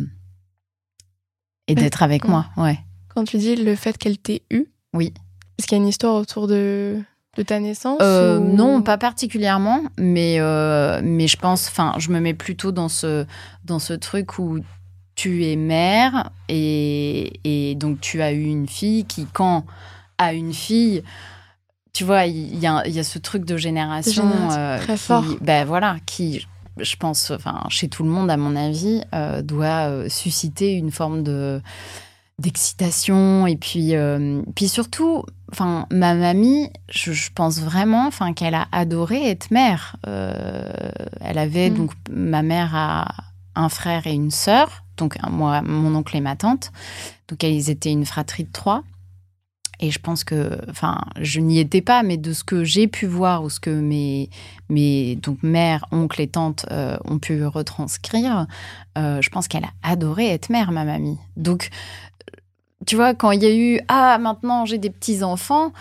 [1.67, 2.47] et d'être avec moi.
[2.57, 2.79] Ouais.
[3.09, 5.13] Quand tu dis le fait qu'elle t'ait eu, oui.
[5.57, 7.01] Est-ce qu'il y a une histoire autour de,
[7.35, 10.39] de ta naissance euh, Non, pas particulièrement, mais,
[11.01, 13.25] mais je pense, enfin, je me mets plutôt dans ce,
[13.65, 14.59] dans ce truc où
[15.15, 19.65] tu es mère et, et donc tu as eu une fille qui, quand
[20.19, 21.03] a une fille,
[21.93, 24.31] tu vois, il y, a, y a ce truc de génération,
[24.79, 25.25] très fort.
[25.41, 26.45] Ben voilà, qui
[26.79, 30.91] je pense, enfin, chez tout le monde, à mon avis, euh, doit euh, susciter une
[30.91, 31.61] forme de
[32.39, 38.67] d'excitation et puis euh, puis surtout enfin ma mamie je, pense vraiment enfin qu'elle a
[38.71, 39.95] adoré être mère.
[40.05, 41.73] Elle avait mm.
[41.73, 43.07] donc ma mère a
[43.55, 46.71] un frère et une sœur donc moi mon oncle et ma tante.
[47.27, 48.83] Donc ils étaient une fratrie de trois
[49.79, 53.05] et je pense que, enfin, je n'y étais pas, mais de ce que j'ai pu
[53.05, 54.29] voir ou ce que mes,
[54.69, 58.47] mes donc mères, oncles et tantes euh, ont pu retranscrire,
[58.97, 61.19] euh, je pense qu'elle a adoré être mère, ma mamie.
[61.35, 61.69] Donc,
[62.87, 65.71] tu vois, quand il y a eu ah maintenant j'ai des petits enfants,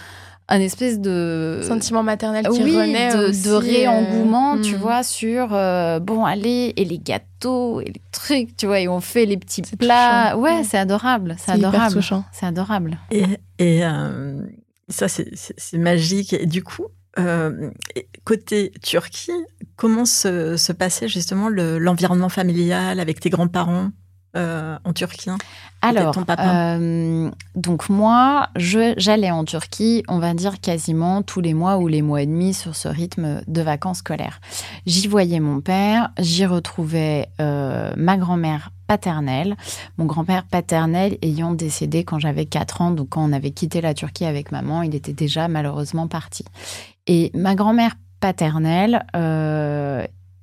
[0.49, 4.79] un espèce de sentiment maternel qui renaît de, aussi, de réengouement, tu hmm.
[4.79, 9.27] vois, sur bon allez et les gâteaux et les trucs, tu vois, et on fait
[9.27, 10.37] les petits plats.
[10.37, 12.01] Ouais, c'est adorable, c'est adorable,
[12.33, 12.99] c'est adorable.
[13.11, 13.25] Et,
[13.59, 14.41] et euh,
[14.89, 16.33] ça c'est magique.
[16.33, 16.87] Et du coup,
[17.19, 17.71] euh,
[18.25, 19.33] côté Turquie,
[19.77, 23.91] comment se, se passait justement l'environnement familial avec tes grands-parents?
[24.37, 25.39] Euh, en Turquie hein,
[25.81, 31.89] Alors, euh, donc moi, j'allais en Turquie, on va dire quasiment tous les mois ou
[31.89, 34.41] les mois et demi sur ce rythme de vacances scolaires.
[34.85, 39.57] J'y voyais mon père, j'y retrouvais euh, ma grand-mère paternelle,
[39.97, 43.95] mon grand-père paternel ayant décédé quand j'avais 4 ans, donc quand on avait quitté la
[43.95, 46.45] Turquie avec maman, il était déjà malheureusement parti.
[47.07, 49.07] Et ma grand-mère paternelle,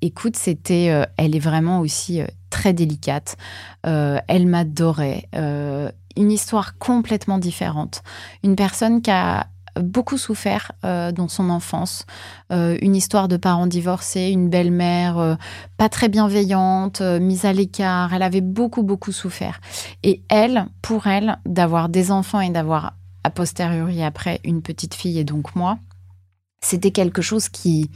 [0.02, 2.22] écoute, c'était, elle est vraiment aussi
[2.54, 3.36] très délicate.
[3.88, 5.28] Euh, elle m'adorait.
[5.36, 8.04] Euh, une histoire complètement différente.
[8.44, 9.48] Une personne qui a
[9.82, 12.06] beaucoup souffert euh, dans son enfance.
[12.52, 15.38] une histoire de parents divorcés, une belle-mère
[15.78, 18.14] pas très bienveillante, mise à l'écart.
[18.14, 19.60] Elle avait beaucoup, beaucoup souffert.
[20.04, 25.18] Et elle, pour elle, d'avoir des enfants et d'avoir a posteriori après une petite fille
[25.18, 25.80] et donc moi,
[26.62, 27.90] c'était quelque chose qui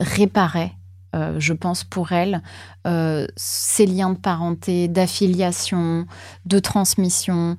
[0.00, 0.72] réparait
[1.14, 2.42] euh, je pense, pour elle,
[2.86, 6.06] euh, ces liens de parenté, d'affiliation,
[6.44, 7.56] de transmission.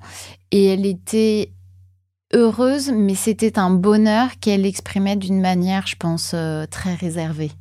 [0.51, 1.53] Et elle était
[2.33, 7.51] heureuse, mais c'était un bonheur qu'elle exprimait d'une manière, je pense, euh, très réservée.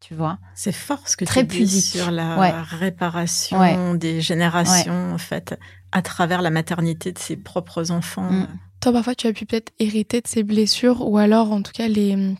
[0.00, 5.18] Tu vois C'est fort ce que très tu dis sur la réparation des générations, en
[5.18, 5.58] fait,
[5.92, 8.30] à travers la maternité de ses propres enfants.
[8.30, 8.48] Mm.
[8.80, 11.88] Toi, parfois, tu as pu peut-être hériter de ces blessures, ou alors, en tout cas,
[11.88, 12.34] les...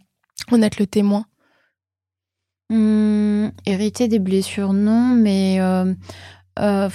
[0.50, 1.26] en être le témoin.
[2.70, 5.94] Mmh, hériter des blessures, non, mais euh,
[6.58, 6.88] euh,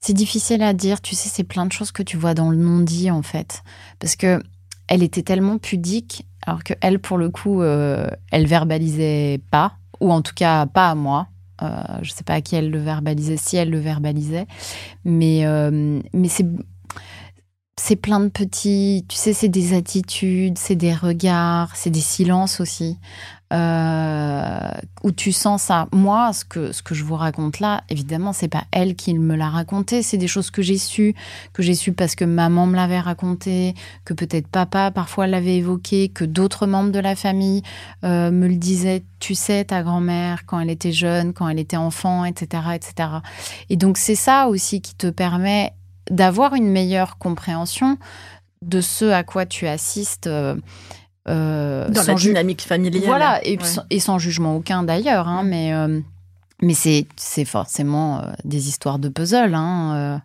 [0.00, 1.00] c'est difficile à dire.
[1.00, 3.62] Tu sais, c'est plein de choses que tu vois dans le non-dit, en fait.
[4.00, 4.42] Parce que
[4.88, 10.12] elle était tellement pudique, alors que elle, pour le coup, euh, elle verbalisait pas, ou
[10.12, 11.28] en tout cas pas à moi.
[12.02, 14.46] je sais pas à qui elle le verbalisait, si elle le verbalisait,
[15.04, 15.44] mais,
[16.12, 16.46] mais c'est
[17.80, 22.60] c'est plein de petits, tu sais, c'est des attitudes, c'est des regards, c'est des silences
[22.60, 22.98] aussi.
[23.52, 24.70] Euh,
[25.02, 25.86] où tu sens ça.
[25.92, 30.02] Moi, ce que, je vous raconte là, évidemment, c'est pas elle qui me l'a raconté,
[30.02, 31.14] c'est des choses que j'ai su,
[31.52, 36.08] que j'ai su parce que maman me l'avait raconté, que peut-être papa parfois l'avait évoqué,
[36.08, 37.62] que d'autres membres de la famille
[38.04, 39.04] euh, me le disaient.
[39.20, 43.08] Tu sais, ta grand-mère, quand elle était jeune, quand elle était enfant, etc., etc.
[43.68, 45.72] Et donc, c'est ça aussi qui te permet
[46.10, 47.98] d'avoir une meilleure compréhension
[48.62, 50.26] de ce à quoi tu assistes.
[50.26, 50.56] Euh,
[51.28, 53.04] euh, Dans la dynamique familiale.
[53.04, 56.00] Voilà, et, sans jugement aucun d'ailleurs, hein, mais, euh,
[56.60, 59.54] mais c'est forcément des histoires de puzzle.
[59.54, 60.20] Hein,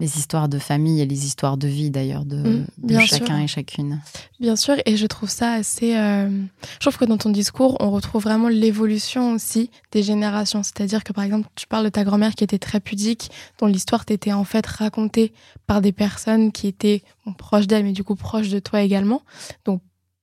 [0.00, 4.00] les histoires de famille et les histoires de vie d'ailleurs de, mm, chacun et chacune.
[4.38, 5.96] Bien sûr, et je trouve ça assez...
[5.96, 6.30] Euh,
[6.74, 10.62] je trouve que dans ton discours, on retrouve vraiment l'évolution aussi des générations.
[10.62, 14.04] C'est-à-dire que par exemple, tu parles de ta grand-mère qui était très pudique, dont l'histoire
[14.04, 15.32] t'était en fait racontée
[15.66, 17.02] par des personnes qui étaient
[17.36, 19.22] proches d'elle, mais du coup proches de toi également.
[19.64, 19.82] Donc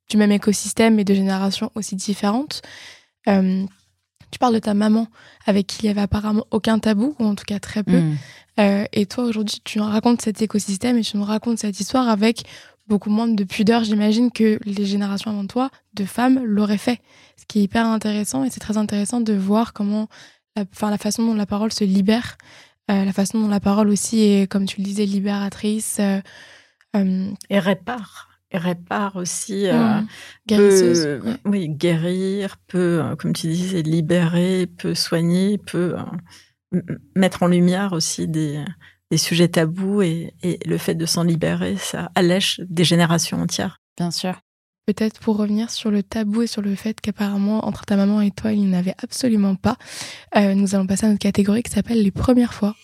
[0.10, 2.62] du même écosystème et de générations aussi différentes.
[3.28, 3.66] Euh,
[4.32, 5.08] tu parles de ta maman
[5.46, 8.00] avec qui il y avait apparemment aucun tabou, ou en tout cas très peu.
[8.00, 8.18] Mm.
[8.60, 12.10] Euh, et toi, aujourd'hui, tu nous racontes cet écosystème et tu nous racontes cette histoire
[12.10, 12.44] avec
[12.88, 17.00] beaucoup moins de pudeur, j'imagine, que les générations avant toi de femmes l'auraient fait.
[17.38, 20.08] Ce qui est hyper intéressant et c'est très intéressant de voir comment,
[20.56, 22.38] la, enfin, la façon dont la parole se libère,
[22.92, 26.00] euh, la façon dont la parole aussi est, comme tu le disais, libératrice.
[26.00, 28.30] Euh, et répare.
[28.52, 29.68] Et répare aussi.
[29.68, 30.08] Mmh.
[30.48, 35.96] Peut, Oui, guérir, peut, comme tu disais, libérer, peut soigner, peut
[37.16, 38.64] mettre en lumière aussi des,
[39.16, 40.34] sujets tabous et,
[40.66, 43.80] le fait de s'en libérer, ça allège des générations entières.
[43.98, 44.36] Bien sûr.
[44.86, 48.30] Peut-être pour revenir sur le tabou et sur le fait qu'apparemment entre ta maman et
[48.30, 49.78] toi il n'y en avait absolument pas,
[50.36, 52.76] euh, nous allons passer à notre catégorie qui s'appelle les premières fois.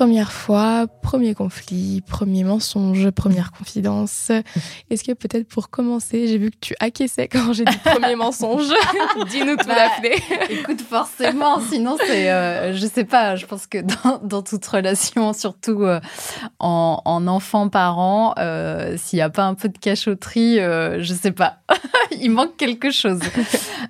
[0.00, 4.30] Première fois, premier conflit, premier mensonge, première confidence.
[4.90, 8.64] Est-ce que peut-être pour commencer, j'ai vu que tu acquiesçais quand j'ai dit premier mensonge.
[9.30, 9.90] Dis-nous tout, bah,
[10.48, 13.76] Écoute, forcément, sinon c'est, euh, je sais pas, je pense que
[14.22, 16.00] dans, toute relation, surtout euh,
[16.58, 21.58] en, enfant-parent, euh, s'il n'y a pas un peu de cachotterie, je sais pas,
[22.18, 23.20] il manque quelque chose.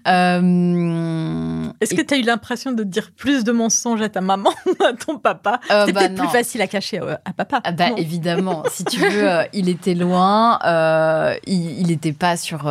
[0.07, 4.51] Est-ce que tu as eu l'impression de dire plus de mensonges à ta maman,
[4.85, 5.61] à ton papa?
[5.69, 7.61] Bah, plus facile à cacher à, papa.
[7.65, 12.67] Ah bah, évidemment, si tu veux, euh, il était loin, euh, il n'était pas sur.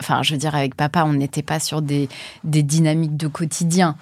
[0.00, 2.08] Enfin, je veux dire, avec papa, on n'était pas sur des,
[2.44, 3.96] des dynamiques de quotidien.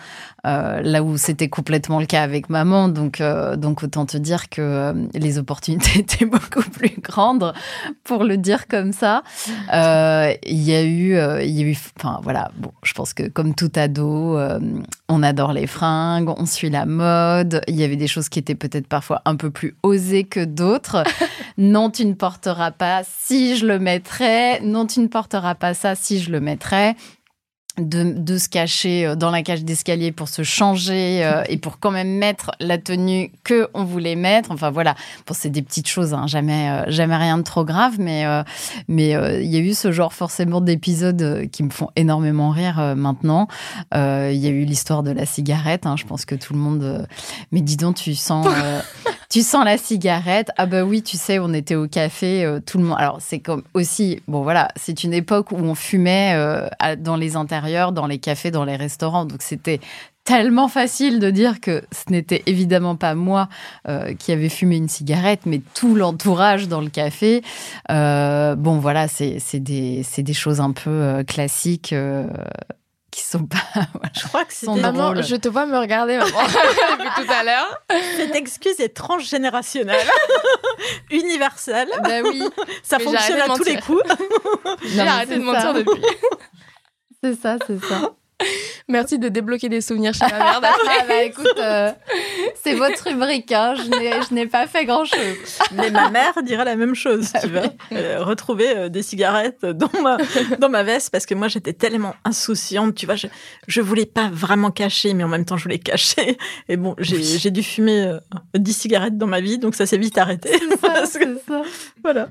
[0.47, 2.89] Euh, là où c'était complètement le cas avec maman.
[2.89, 7.53] Donc, euh, donc autant te dire que euh, les opportunités étaient beaucoup plus grandes,
[8.05, 9.23] pour le dire comme ça.
[9.51, 13.55] Il y a eu, il y a eu, enfin voilà, bon, je pense que comme
[13.55, 14.39] tout ado,
[15.09, 17.63] on adore les fringues, on suit la mode.
[17.67, 21.03] Il y avait des choses qui étaient peut-être parfois un peu plus osées que d'autres.
[21.59, 24.61] non, tu ne porteras pas si je le mettrais.
[24.61, 26.97] Non, tu ne porteras pas ça si je le mettrais
[27.79, 31.91] de, se cacher euh, dans la cage d'escalier pour se changer euh, et pour quand
[31.91, 34.51] même mettre la tenue que on voulait mettre.
[34.51, 34.95] Enfin voilà,
[35.27, 38.25] bon, c'est des petites choses, hein, jamais, euh, jamais rien de trop grave, mais
[38.89, 43.49] mais il y a eu ce genre forcément d'épisodes qui me font énormément rire maintenant.
[43.95, 45.87] Il y a eu l'histoire de la cigarette.
[45.87, 47.07] Hein, je pense que tout le monde.
[47.53, 48.47] mais dis donc, tu sens.
[49.29, 50.51] tu sens la cigarette.
[50.57, 52.97] Ah bah oui, tu sais, on était au café, tout le monde.
[52.99, 56.35] Alors c'est comme aussi, bon voilà, c'est une époque où on fumait
[56.99, 59.25] dans les intérieurs dans les cafés, dans les restaurants.
[59.25, 59.81] Donc c'était
[60.29, 63.49] tellement facile de dire que ce n'était évidemment pas moi
[63.89, 67.43] euh, qui avait fumé une cigarette, mais tout l'entourage dans le café.
[67.91, 71.95] Euh, bon, voilà, c'est des, choses un peu euh, classiques.
[73.19, 73.59] Qui sont pas.
[74.15, 75.21] je crois que c'est maman.
[75.21, 76.31] Je te vois me regarder maman
[76.99, 77.83] depuis tout à l'heure.
[78.17, 80.07] Cette excuse est transgénérationnelle,
[81.11, 81.89] universelle.
[82.05, 82.43] Ben oui.
[82.83, 84.03] Ça fonctionne à tous les coups.
[84.85, 86.03] J'ai arrêté de mentir depuis.
[87.23, 88.13] C'est ça, c'est ça.
[88.89, 90.61] Merci de débloquer des souvenirs chez ma mère.
[90.63, 91.91] ah bah écoute, euh,
[92.63, 93.75] c'est votre rubrique, hein.
[93.77, 95.59] je n'ai pas fait grand-chose.
[95.73, 97.73] Mais ma mère dirait la même chose, tu vois.
[97.93, 100.19] Euh, retrouver euh, des cigarettes dans ma,
[100.59, 103.27] dans ma veste, parce que moi j'étais tellement insouciante, tu vois, je,
[103.67, 106.39] je voulais pas vraiment cacher, mais en même temps je voulais cacher.
[106.69, 108.17] Et bon, j'ai dû fumer
[108.55, 110.51] 10 cigarettes dans ma vie, donc ça s'est vite arrêté.
[110.53, 111.07] C'est ça,
[111.47, 111.63] ça.
[112.03, 112.29] Voilà.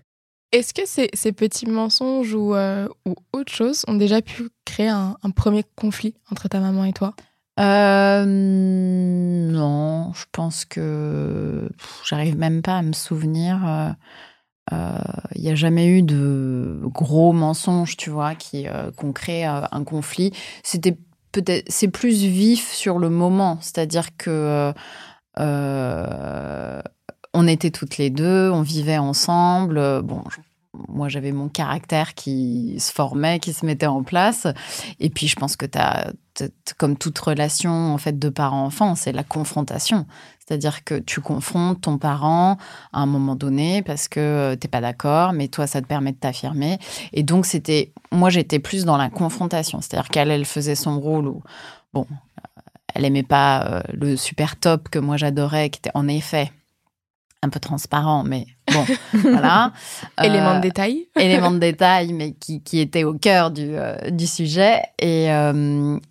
[0.58, 5.15] Est-ce que ces, petits mensonges ou, euh, ou autre chose ont déjà pu créer un,
[5.36, 7.13] premier conflit entre ta maman et toi?
[7.60, 11.69] Euh, Non, je pense que
[12.04, 13.96] j'arrive même pas à me souvenir.
[14.71, 14.98] Il euh,
[15.36, 18.65] n'y a jamais eu de gros mensonges, tu vois, qui
[19.04, 20.34] ont créé un conflit.
[20.63, 20.98] C'était
[21.34, 24.73] peut-être, c'est plus vif sur le moment, c'est-à-dire que
[27.36, 30.02] on était toutes les deux, on vivait ensemble.
[30.02, 30.23] Bon,
[30.88, 34.48] moi, j'avais mon caractère qui se formait, qui se mettait en place.
[35.00, 36.12] Et puis, je pense que tu as,
[36.78, 40.06] comme toute relation en fait de parent-enfant, c'est la confrontation.
[40.40, 42.58] C'est-à-dire que tu confrontes ton parent
[42.94, 46.13] à un moment donné parce que euh, t'es pas d'accord, mais toi, ça te permet
[46.13, 46.80] de t'affirmer.
[47.12, 49.82] Et donc, c'était, moi, j'étais plus dans la confrontation.
[49.82, 51.42] C'est-à-dire qu'elle, elle faisait son rôle où,
[51.94, 52.08] bon,
[52.96, 56.52] elle aimait pas euh, le super top que moi j'adorais, qui était en effet
[57.44, 59.73] un peu transparent, mais bon, voilà.
[60.23, 61.08] élément de euh, détail.
[61.19, 63.75] élément de détail, mais qui, qui était au cœur du,
[64.12, 65.25] du sujet et,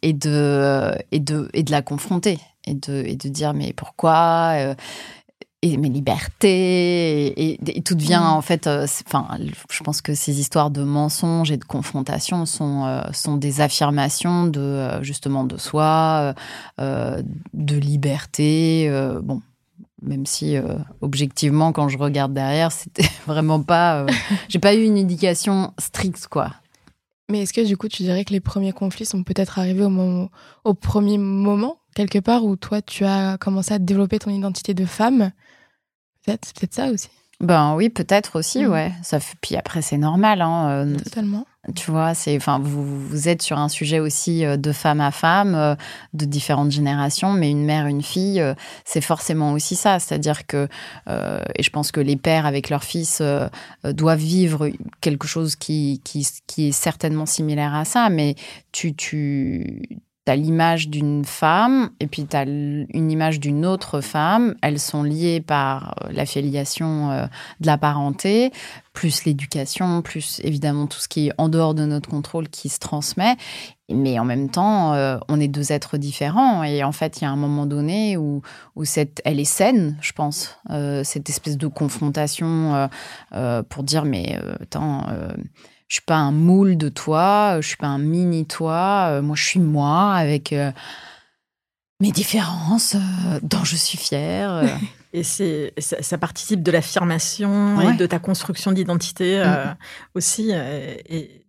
[0.03, 4.53] et, de, et, de, et de la confronter et de, et de dire mais pourquoi
[4.57, 4.75] euh,
[5.63, 8.27] et mes libertés et, tout devient mm.
[8.27, 9.29] en fait euh, enfin
[9.71, 14.47] je pense que ces histoires de mensonges et de confrontation sont euh, sont des affirmations
[14.47, 16.35] de justement de soi
[16.79, 18.91] de liberté
[19.23, 19.41] bon
[20.03, 20.57] même si
[21.01, 24.05] objectivement quand je regarde derrière c'était vraiment pas
[24.49, 26.53] j'ai pas eu une indication stricte quoi
[27.31, 29.89] mais est-ce que du coup tu dirais que les premiers conflits sont peut-être arrivés au
[29.89, 30.31] moment
[30.65, 34.85] au premier moment quelque part où toi, tu as commencé à développer ton identité de
[34.85, 35.33] femme?
[36.25, 37.09] Peut-être, peut-être ça aussi.
[37.41, 38.71] Ben oui, peut-être aussi, mm.
[38.71, 38.93] ouais.
[39.03, 40.43] Ça Puis après, c'est normal.
[40.43, 41.47] Hein, euh, Totalement.
[41.75, 45.11] Tu vois, c'est, enfin, vous, vous êtes sur un sujet aussi euh, de femme à
[45.11, 45.75] femme, euh,
[46.15, 48.43] de différentes générations, mais une mère, une fille,
[48.85, 49.99] c'est forcément aussi ça.
[49.99, 50.69] C'est-à-dire que,
[51.09, 53.23] et je pense que les pères avec leurs fils
[53.85, 58.37] doivent vivre quelque chose qui, qui, qui est certainement similaire à ça, mais
[58.73, 64.01] tu, tu, tu as l'image d'une femme et puis tu as une image d'une autre
[64.01, 64.57] femme.
[64.61, 67.27] Elles sont liées par euh, la filiation euh,
[67.61, 68.51] de la parenté,
[68.93, 72.81] plus l'éducation, plus évidemment tout ce qui est en dehors de notre contrôle qui se
[72.81, 73.37] transmet.
[73.89, 76.65] Mais en même temps, euh, on est deux êtres différents.
[76.65, 78.43] Et en fait, il y a un moment donné où,
[78.75, 80.59] où cette, elle est saine, je pense,
[81.05, 82.89] cette espèce de confrontation
[83.69, 85.07] pour dire, mais attends
[85.89, 89.37] je suis pas un moule de toi, je suis pas un mini toi, euh, moi
[89.37, 90.73] je suis moi avec euh,
[92.01, 94.79] mes différences euh, dont je suis fière.
[95.13, 99.77] Et c'est ça, participe de l'affirmation et de ta construction d'identité mm.
[100.15, 100.51] aussi.
[100.51, 101.47] Et,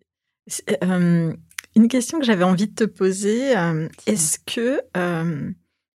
[1.76, 3.56] une question que j'avais envie de te poser,
[4.06, 4.80] est-ce que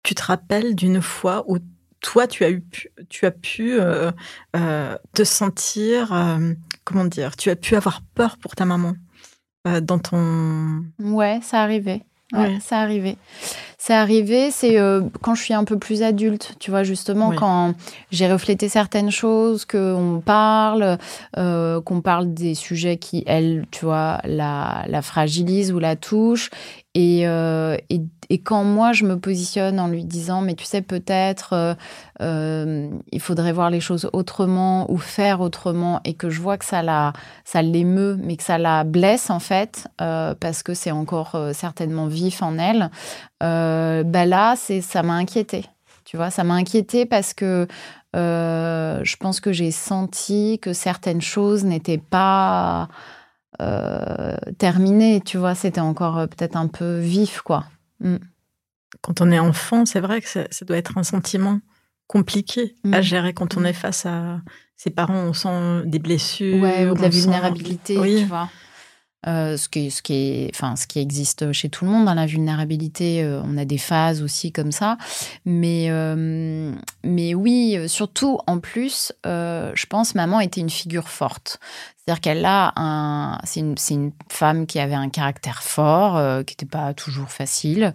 [0.01, 1.59] tu te rappelles d'une fois où
[2.01, 2.63] toi, tu as, eu,
[3.07, 3.77] tu as pu
[4.53, 6.11] te sentir
[6.89, 8.93] comment dire, tu as pu avoir peur pour ta maman
[9.67, 10.83] euh, dans ton.
[10.99, 12.01] Ouais, ça arrivait.
[12.31, 13.17] Ouais, ça arrivait.
[13.79, 17.73] C'est arrivé, c'est euh, quand je suis un peu plus adulte, tu vois, justement, quand
[18.11, 20.99] j'ai reflété certaines choses, qu'on parle,
[21.37, 26.51] euh, qu'on parle des sujets qui, elle, tu vois, la, la fragilisent ou la touchent.
[26.93, 28.01] Et, et
[28.31, 31.73] et quand moi, je me positionne en lui disant, mais tu sais, peut-être, euh,
[32.21, 36.65] euh, il faudrait voir les choses autrement ou faire autrement, et que je vois que
[36.65, 37.13] ça, la,
[37.43, 42.05] ça l'émeut, mais que ça la blesse, en fait, euh, parce que c'est encore certainement
[42.05, 42.91] vif en elle,
[43.41, 45.65] bah là, c'est, ça m'a inquiété.
[46.05, 47.67] Tu vois, ça m'a inquiété parce que
[48.13, 52.89] je pense que j'ai senti que certaines choses n'étaient pas
[54.59, 57.65] terminées, tu vois, c'était encore peut-être un peu vif, quoi.
[57.99, 58.17] Mm.
[59.01, 61.59] Quand on est enfant, c'est vrai que ça, doit être un sentiment
[62.07, 63.03] compliqué à mm.
[63.03, 64.41] gérer quand on est face à
[64.75, 66.57] ses parents, on sent des blessures.
[66.57, 68.49] ou de la vulnérabilité, tu vois.
[69.27, 72.15] Euh, ce, qui, ce, qui est, enfin, ce qui existe chez tout le monde, hein,
[72.15, 74.97] la vulnérabilité, euh, on a des phases aussi comme ça.
[75.43, 76.73] Mais, euh,
[77.03, 81.59] mais oui, surtout en plus, je pense maman était une figure forte.
[82.09, 83.37] C'est-à-dire qu'elle a un.
[83.43, 87.93] C'est une, une, femme qui avait un caractère fort, euh, qui n'était pas toujours facile,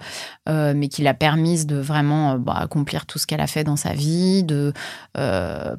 [0.48, 3.64] euh, mais qui l'a permise de vraiment euh, bah, accomplir tout ce qu'elle a fait
[3.64, 4.72] dans sa vie, de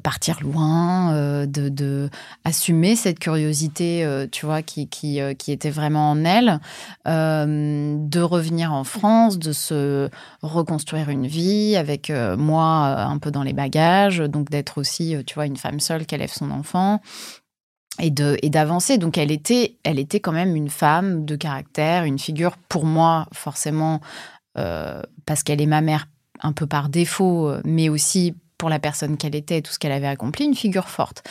[0.02, 2.10] partir loin, de, de,
[2.44, 6.60] assumer cette curiosité, tu vois, qui, qui, qui, était vraiment en elle,
[7.06, 10.08] de revenir en France, de se
[10.42, 15.46] reconstruire une vie avec moi un peu dans les bagages, donc d'être aussi, tu vois,
[15.46, 17.00] une femme seule qui élève son enfant
[17.98, 18.98] et d'avancer.
[18.98, 23.26] Donc elle était elle était quand même une femme de caractère une figure pour moi
[23.32, 24.00] forcément
[24.58, 26.08] euh, parce qu'elle est ma mère
[26.40, 29.92] un peu par défaut mais aussi pour la personne qu'elle était et tout ce qu'elle
[29.92, 31.22] avait accompli une figure forte.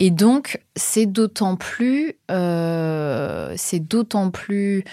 [0.00, 4.84] Et donc c'est d'autant plus euh, c'est d'autant plus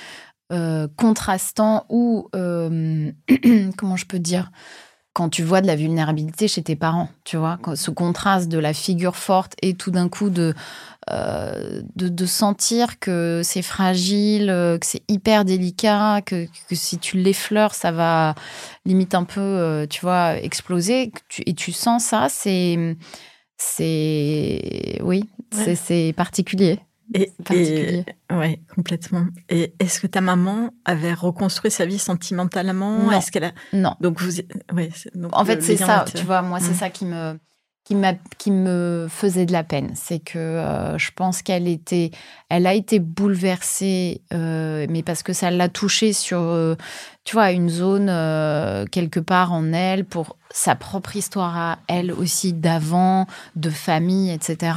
[0.51, 4.51] euh, contrastant ou comment je peux dire?
[5.13, 8.73] Quand tu vois de la vulnérabilité chez tes parents, tu vois, ce contraste de la
[8.73, 10.53] figure forte et tout d'un coup de,
[11.11, 17.73] euh, de, sentir que c'est fragile, euh, que c'est hyper délicat, que, si tu l'effleures,
[17.73, 18.35] ça va
[18.85, 21.11] limite un peu, euh, tu vois, exploser.
[21.45, 22.95] Et tu sens ça, c'est
[23.57, 26.79] c'est oui, c'est particulier.
[27.13, 29.25] Et, ouais, complètement.
[29.49, 32.99] Et est-ce que ta maman avait reconstruit sa vie sentimentalement?
[32.99, 33.11] Non.
[33.11, 33.51] Est-ce qu'elle a...
[33.73, 33.95] Non.
[33.99, 34.39] Donc vous,
[34.73, 34.89] ouais,
[35.31, 36.05] en fait, c'est ça.
[36.13, 36.75] Tu vois, moi, c'est mm.
[36.75, 37.37] ça qui me
[37.83, 39.91] qui, me faisait de la peine.
[39.95, 42.11] C'est que euh, je pense qu'elle était,
[42.49, 46.75] elle a été bouleversée, euh, mais parce que ça l'a touchée sur, euh,
[47.23, 48.07] tu vois, une zone
[48.91, 53.25] quelque part en elle pour sa propre histoire à elle aussi d'avant,
[53.55, 54.73] de famille, etc.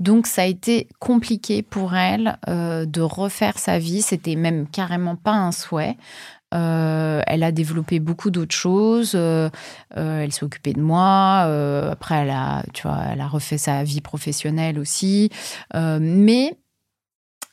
[0.00, 4.02] Donc ça a été compliqué pour elle de refaire sa vie.
[4.02, 5.96] C'était même carrément pas un souhait.
[6.54, 9.12] Euh, elle a développé beaucoup d'autres choses.
[9.14, 9.50] Euh,
[9.96, 11.40] euh, elle s'est occupée de moi.
[11.90, 15.30] après, elle a, tu vois, elle a refait sa vie professionnelle aussi.
[15.74, 16.56] mais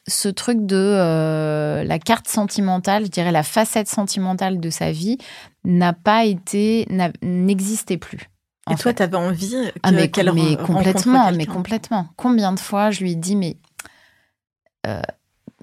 [0.08, 5.18] ce truc de la carte sentimentale, je dirais la facette sentimentale de sa vie,
[5.64, 6.88] n'a pas été,
[7.22, 8.30] n'existait plus.
[8.70, 12.08] Et toi, tu avais envie ah, mais, mais complètement, mais complètement.
[12.16, 13.58] Combien de fois je lui ai dit, mais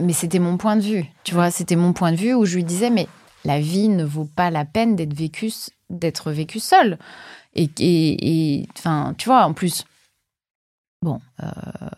[0.00, 2.54] mais c'était mon point de vue, tu vois, c'était mon point de vue où je
[2.54, 3.08] lui disais, mais
[3.44, 5.52] la vie ne vaut pas la peine d'être vécue
[5.90, 6.32] d'être.
[7.54, 9.84] Et, enfin, tu vois, en plus,
[11.02, 11.46] bon, euh,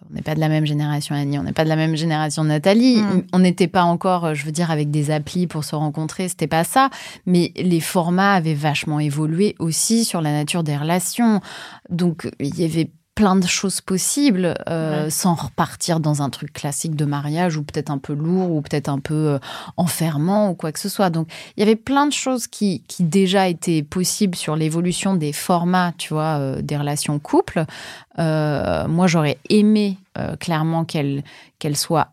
[0.09, 2.45] on n'est pas de la même génération, Annie, on n'est pas de la même génération,
[2.45, 3.03] Nathalie.
[3.03, 3.27] Mm.
[3.33, 6.65] On n'était pas encore, je veux dire, avec des applis pour se rencontrer, c'était pas
[6.65, 6.91] ça.
[7.27, 11.41] Mais les formats avaient vachement évolué aussi sur la nature des relations.
[11.91, 12.91] Donc, il y avait
[13.21, 17.91] plein de choses possibles euh, sans repartir dans un truc classique de mariage ou peut-être
[17.91, 19.39] un peu lourd ou peut-être un peu euh,
[19.77, 21.11] enfermant ou quoi que ce soit.
[21.11, 25.35] Donc il y avait plein de choses qui, qui déjà étaient possibles sur l'évolution des
[25.35, 27.67] formats, tu vois, euh, des relations couples.
[28.17, 29.99] moi j'aurais aimé
[30.39, 31.23] clairement qu'elle
[31.59, 32.09] qu'elle soit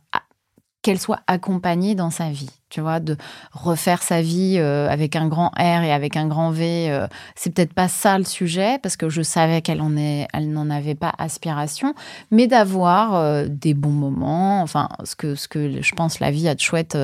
[0.88, 3.18] qu'elle soit accompagnée dans sa vie, tu vois, de
[3.52, 6.90] refaire sa vie euh, avec un grand R et avec un grand V.
[6.90, 10.50] Euh, c'est peut-être pas ça le sujet parce que je savais qu'elle en est, elle
[10.50, 11.94] n'en avait pas aspiration,
[12.32, 14.62] mais d'avoir euh, des bons moments.
[14.62, 16.98] Enfin, ce que ce que je pense la vie a de chouette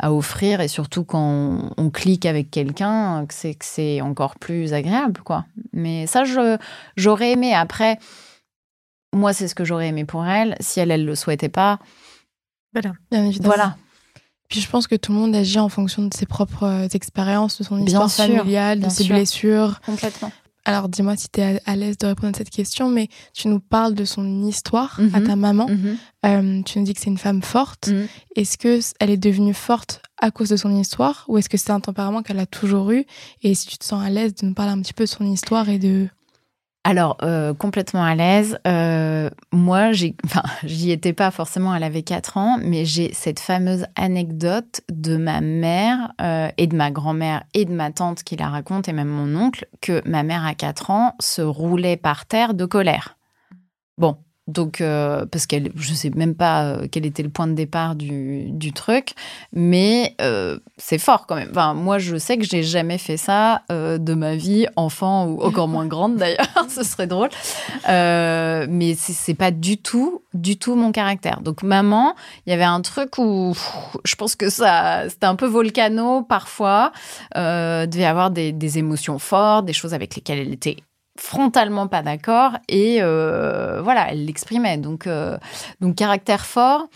[0.00, 5.20] à offrir et surtout quand on, clique avec quelqu'un, c'est que c'est encore plus agréable,
[5.24, 5.44] quoi.
[5.72, 6.56] Mais ça, je
[6.96, 7.54] j'aurais aimé.
[7.54, 8.00] Après,
[9.12, 10.56] moi, c'est ce que j'aurais aimé pour elle.
[10.58, 11.78] Si elle, elle le souhaitait pas
[12.72, 12.92] voilà.
[13.10, 13.54] Bien évidemment.
[13.54, 13.76] Voilà.
[14.48, 17.58] Puis je pense que tout le monde agit en fonction de ses propres euh, expériences,
[17.58, 19.80] de son histoire familiale, de ses blessures.
[19.86, 20.32] Complètement.
[20.64, 23.60] Alors dis-moi si tu es à, l'aise de répondre à cette question, mais tu nous
[23.60, 25.26] parles de son histoire à mhm.
[25.26, 25.66] ta maman.
[25.68, 25.96] Mhm.
[26.26, 27.88] Euh, tu nous dis que c'est une femme forte.
[27.88, 28.08] Mhm.
[28.36, 31.80] Est-ce qu'elle est devenue forte à cause de son histoire ou est-ce que c'est un
[31.80, 33.04] tempérament qu'elle a toujours eu?
[33.42, 35.24] Et si tu te sens à l'aise de nous parler un petit peu de son
[35.24, 36.08] histoire et de
[36.82, 38.58] alors, euh, complètement à l'aise.
[38.66, 39.92] Euh, moi,
[40.64, 45.42] j'y étais pas forcément, elle avait 4 ans, mais j'ai cette fameuse anecdote de ma
[45.42, 49.08] mère euh, et de ma grand-mère et de ma tante qui la raconte, et même
[49.08, 53.18] mon oncle, que ma mère à 4 ans se roulait par terre de colère.
[53.98, 54.16] Bon,
[54.50, 57.94] donc, euh, parce qu'elle, je sais même pas euh, quel était le point de départ
[57.94, 59.14] du, du truc,
[59.52, 61.48] mais euh, c'est fort quand même.
[61.50, 65.68] Enfin, moi, je sais que j'ai jamais fait ça de ma vie, enfant ou encore
[65.68, 67.30] moins grande d'ailleurs, ce serait drôle.
[67.86, 71.40] mais c'est pas du tout, du tout mon caractère.
[71.40, 72.14] Donc, maman,
[72.46, 73.54] il y avait un truc où
[74.04, 76.92] je pense que ça, c'était un peu volcano parfois.
[77.34, 80.76] devait avoir des, des émotions fortes, des choses avec lesquelles elle était
[81.20, 84.78] frontalement pas d'accord et euh, voilà, elle l'exprimait.
[84.78, 85.36] Donc, euh,
[85.80, 86.88] donc caractère fort.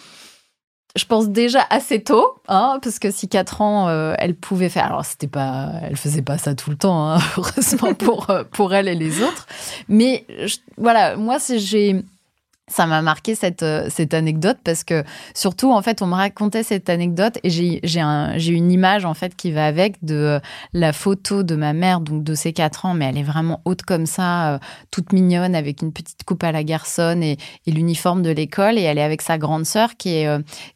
[0.96, 4.86] Je pense déjà assez tôt, hein, parce que si 4 ans, euh, elle pouvait faire.
[4.86, 8.86] Alors, c'était pas, elle faisait pas ça tout le temps, hein, heureusement pour, pour elle
[8.86, 9.46] et les autres.
[9.88, 10.24] Mais
[10.78, 12.04] voilà, moi, j'ai
[12.66, 15.04] ça m'a marqué cette, euh, cette anecdote parce que
[15.34, 19.36] surtout en fait on me racontait cette anecdote et j'ai un, une image en fait
[19.36, 20.40] qui va avec de euh,
[20.72, 23.82] la photo de ma mère donc de ses quatre ans mais elle est vraiment haute
[23.82, 24.58] comme ça euh,
[24.90, 27.36] toute mignonne avec une petite coupe à la garçonne et,
[27.66, 28.78] et l'uniforme de l'école.
[28.78, 30.28] Et elle est avec sa grande sœur qui est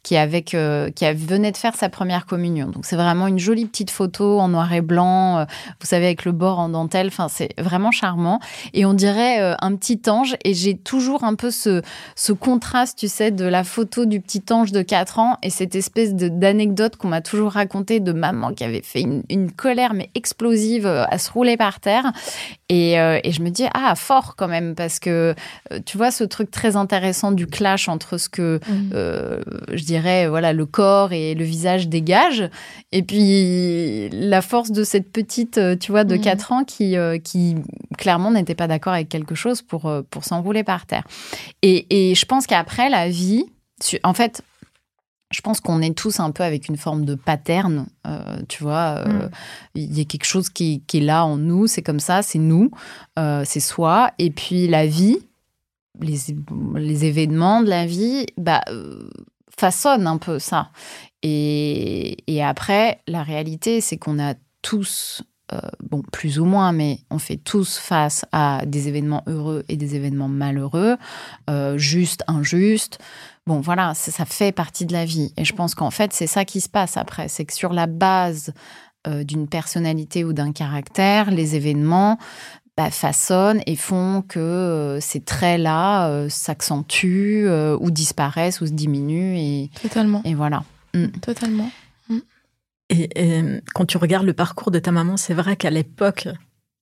[0.02, 2.68] qui est avec qui venait de faire sa première communion.
[2.68, 5.46] Donc c'est vraiment une jolie petite photo en noir et blanc
[5.80, 7.08] vous savez avec le bord en dentelle.
[7.08, 8.40] Enfin c'est vraiment charmant.
[8.74, 10.36] Et on dirait un petit ange.
[10.44, 11.77] Et j'ai toujours un peu ce
[12.16, 15.74] ce, contraste, tu sais, de la photo du petit ange de 4 ans et cette
[15.74, 20.86] espèce d'anecdote qu'on m'a toujours racontée de maman qui avait fait une, colère mais explosive
[20.86, 22.12] euh, à se rouler par terre.
[22.68, 25.34] Et, euh, et, je me dis, ah, fort quand même, parce que
[25.72, 29.74] euh, tu vois ce truc très intéressant du clash entre ce que mmh.
[29.74, 32.48] je dirais, voilà, le corps et le visage dégagent,
[32.92, 36.54] et puis la force de cette petite, tu vois, de 4 mmh.
[36.54, 37.56] ans qui, qui
[37.96, 41.04] clairement n'était pas d'accord avec quelque chose pour, pour s'enrouler par terre.
[41.62, 43.44] Et, et, je pense qu'après, la vie,
[44.02, 44.42] en fait,
[45.30, 49.04] je pense qu'on est tous un peu avec une forme de pattern, euh, tu vois.
[49.06, 49.30] Euh, mm.
[49.74, 52.70] Il y a quelque chose qui, est là en nous, c'est comme ça, c'est nous,
[53.18, 54.12] euh, c'est soi.
[54.18, 55.18] Et puis la vie,
[56.00, 56.18] les,
[56.76, 58.62] les événements de la vie bah,
[59.54, 60.70] façonnent un peu ça.
[61.22, 65.22] Et, et après, la réalité, c'est qu'on a tous,
[65.52, 69.76] euh, bon, plus ou moins, mais on fait tous face à des événements heureux et
[69.76, 70.96] des événements malheureux,
[71.48, 72.98] euh, justes, injustes.
[73.46, 75.32] Bon, voilà, ça, fait partie de la vie.
[75.38, 77.28] Et je pense qu'en fait, c'est ça qui se passe après.
[77.28, 78.52] C'est que sur la base
[79.06, 82.18] euh, d'une personnalité ou d'un caractère, les événements
[82.76, 87.48] bah, façonnent et font que ces traits-là s'accentuent
[87.80, 89.38] ou disparaissent ou se diminuent.
[89.38, 90.20] Et, Totalement.
[90.26, 90.62] et voilà.
[90.92, 91.06] Mm.
[91.22, 91.70] Totalement.
[92.90, 93.08] Et,
[93.38, 93.42] et
[93.74, 96.28] quand tu regardes le parcours de ta maman, c'est vrai qu'à l'époque,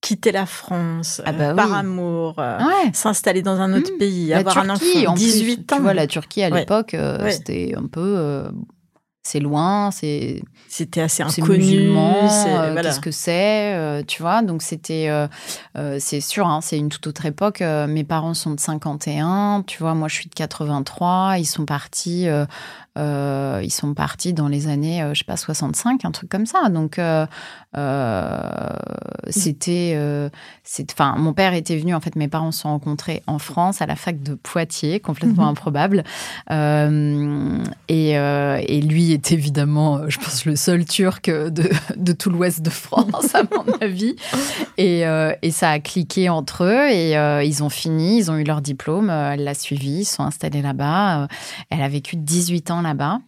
[0.01, 1.73] quitter la France Ah bah euh, par oui.
[1.79, 2.91] amour, euh, Ouais.
[2.93, 3.97] s'installer dans un autre Mm.
[3.97, 6.49] pays, La avoir un Turquie, enfant, en plus, 18 ans, Tu vois, la Turquie à
[6.49, 6.59] Ouais.
[6.61, 7.31] l'époque, euh, Ouais.
[7.31, 7.99] c'était un peu.
[8.17, 8.49] euh,
[9.23, 11.57] c'est loin, c'est c'était assez inconnu.
[11.57, 12.81] musulman, c'est- euh, voilà.
[12.83, 14.41] qu'est-ce que c'est, euh, tu vois?
[14.41, 15.27] Donc c'était, euh,
[15.77, 17.61] euh, c'est sûr, hein, c'est une toute autre époque.
[17.61, 21.35] Euh, mes parents sont de 51, tu vois, moi je suis de 83.
[21.39, 22.29] Ils sont partis,
[22.97, 26.45] euh, ils sont partis dans les années, euh, je sais pas, 65, un truc comme
[26.45, 26.69] ça.
[26.69, 27.25] Donc euh,
[27.77, 28.39] euh,
[29.29, 30.29] c'était, euh,
[30.91, 31.93] enfin, mon père était venu.
[31.93, 35.43] En fait, mes parents se sont rencontrés en France à la fac de Poitiers, complètement
[35.43, 35.49] Mhm.
[35.49, 36.03] improbable.
[37.89, 42.69] Et, et lui est évidemment, je pense, le seul Turc de, de tout l'ouest de
[42.69, 44.15] France, à mon avis.
[44.77, 45.01] Et,
[45.41, 47.13] et ça a cliqué entre eux et
[47.45, 49.09] ils ont fini, ils ont eu leur diplôme.
[49.09, 51.27] Elle l'a suivi, ils sont installés là-bas.
[51.69, 53.19] Elle a vécu 18 ans là-bas.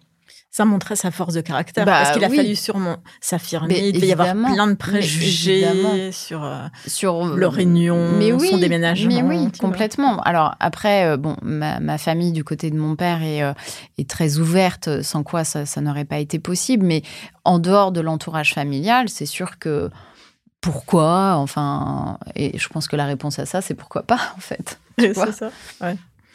[0.51, 1.85] Ça montrait sa force de caractère.
[1.85, 2.37] Bah, parce qu'il a oui.
[2.37, 3.87] fallu sûrement s'affirmer.
[3.87, 8.57] Il devait y avoir plein de préjugés sur euh, Sur leur réunion, mais oui, son
[8.57, 9.13] déménagement.
[9.13, 9.51] Mais oui, vois.
[9.59, 10.19] complètement.
[10.21, 13.53] Alors après, euh, bon, ma, ma famille du côté de mon père est, euh,
[13.99, 16.83] est très ouverte, sans quoi ça, ça n'aurait pas été possible.
[16.83, 17.03] Mais
[17.43, 19.91] en dehors de l'entourage familial, c'est sûr que
[20.61, 24.79] pourquoi, enfin, et je pense que la réponse à ça, c'est pourquoi pas, en fait.
[24.97, 25.51] C'est ça.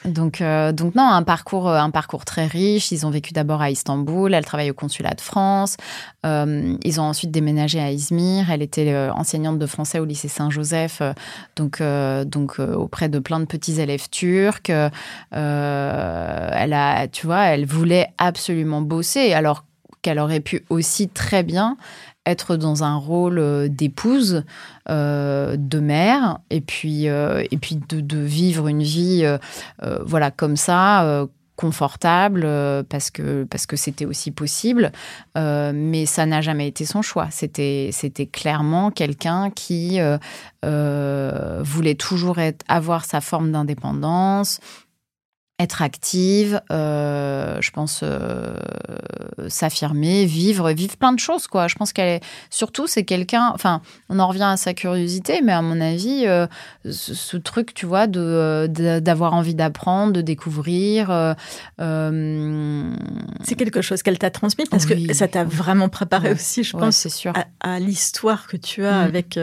[0.05, 2.93] Donc, euh, donc non, un parcours, euh, un parcours très riche.
[2.93, 4.35] Ils ont vécu d'abord à Istanbul.
[4.35, 5.79] Elle travaille au consulat de France.
[6.27, 8.51] Euh, ils ont ensuite déménagé à Izmir.
[8.51, 11.01] Elle était enseignante de français au lycée Saint-Joseph,
[11.57, 11.83] donc
[12.27, 14.71] donc auprès de plein de petits élèves turcs.
[14.71, 14.93] Elle
[15.33, 19.65] a, tu vois, elle voulait absolument bosser, alors
[20.03, 21.77] qu'elle aurait pu aussi très bien
[22.27, 24.45] être dans un rôle d'épouse,
[24.89, 29.39] de mère, et puis, euh, et puis de, vivre une vie euh,
[29.83, 31.27] euh, voilà, comme ça, euh,
[31.57, 34.91] confortable, euh, parce que parce que c'était aussi possible.
[35.39, 37.29] Euh, mais ça n'a jamais été son choix.
[37.31, 40.19] C'était c'était clairement quelqu'un qui euh,
[40.65, 44.61] euh, voulait toujours avoir sa forme d'indépendance,
[45.61, 48.57] être active, euh, je pense euh,
[49.47, 51.69] s'affirmer, vivre, vivre plein de choses quoi.
[51.69, 53.53] Je pense qu'elle est surtout c'est quelqu'un.
[53.55, 56.49] Enfin, on en revient à sa curiosité, mais à mon avis, euh,
[56.91, 58.67] ce, ce truc, tu vois, de
[58.99, 61.35] d'avoir envie d'apprendre, de découvrir.
[63.45, 65.07] C'est quelque chose qu'elle t'a transmis parce Oui.
[65.07, 66.35] que ça t'a vraiment préparé Ouais.
[66.35, 67.33] aussi, je ouais, pense, c'est sûr.
[67.61, 69.05] à, à l'histoire que tu as Mm.
[69.07, 69.39] avec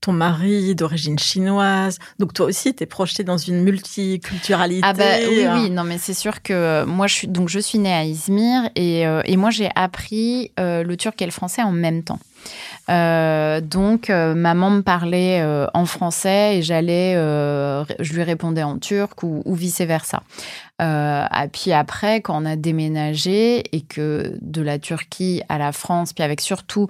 [0.00, 1.98] ton mari d'origine chinoise.
[2.18, 4.82] Donc toi aussi, tu es projeté dans une multiculturalité.
[4.84, 5.60] Ah bah oui, hein.
[5.62, 8.04] oui, non mais c'est sûr que euh, moi je suis donc je suis née à
[8.04, 12.02] Izmir et, euh, et moi j'ai appris euh, le turc et le français en même
[12.02, 12.18] temps.
[12.88, 15.44] Euh, donc maman me parlait
[15.74, 20.22] en français et j'allais, je lui répondais en turc ou, ou vice versa.
[20.80, 26.12] Et puis après, quand on a déménagé et que de la Turquie à la France,
[26.12, 26.86] puis avec surtout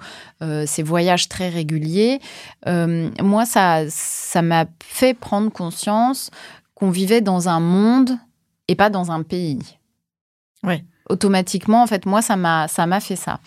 [0.67, 2.19] ces voyages très réguliers,
[2.67, 6.29] moi ça ça m'a fait prendre conscience
[6.75, 8.19] qu'on vivait dans un monde
[8.67, 9.77] et pas dans un pays.
[10.63, 10.83] Ouais.
[11.09, 13.39] Automatiquement, en fait, moi, ça m'a, ça m'a fait ça.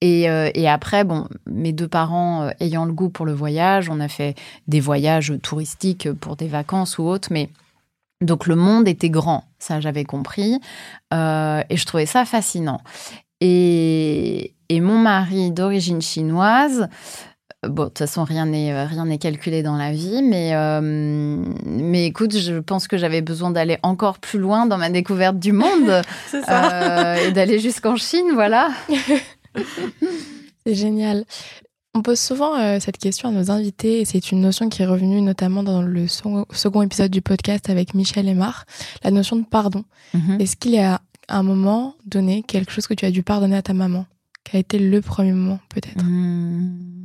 [0.00, 3.88] Et, euh, et après, bon, mes deux parents euh, ayant le goût pour le voyage,
[3.90, 4.36] on a fait
[4.68, 7.50] des voyages touristiques pour des vacances ou autres, mais
[8.20, 10.60] donc le monde était grand, ça j'avais compris,
[11.14, 12.80] Euh, et je trouvais ça fascinant.
[13.40, 16.88] Et, et mon mari d'origine chinoise,
[17.66, 20.80] Bon, de toute façon, rien n'est euh, rien n'est calculé dans la vie, mais euh,
[20.80, 25.50] mais écoute, je pense que j'avais besoin d'aller encore plus loin dans ma découverte du
[25.52, 27.16] monde ça.
[27.16, 28.70] euh, et d'aller jusqu'en Chine, voilà.
[30.66, 31.24] C'est génial.
[31.94, 34.86] On pose souvent euh, cette question à nos invités et c'est une notion qui est
[34.86, 38.66] revenue notamment dans le second épisode du podcast avec Michel Aymar,
[39.02, 39.82] la notion de pardon.
[40.14, 40.40] Mhm.
[40.40, 43.62] Est-ce qu'il y a un moment donné quelque chose que tu as dû pardonner à
[43.62, 44.06] ta maman
[44.44, 46.04] Qui a été le premier moment peut-être?
[46.04, 46.97] Hmm.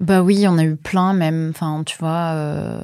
[0.00, 1.50] Bah oui, on a eu plein même.
[1.50, 2.80] Enfin, tu vois, euh,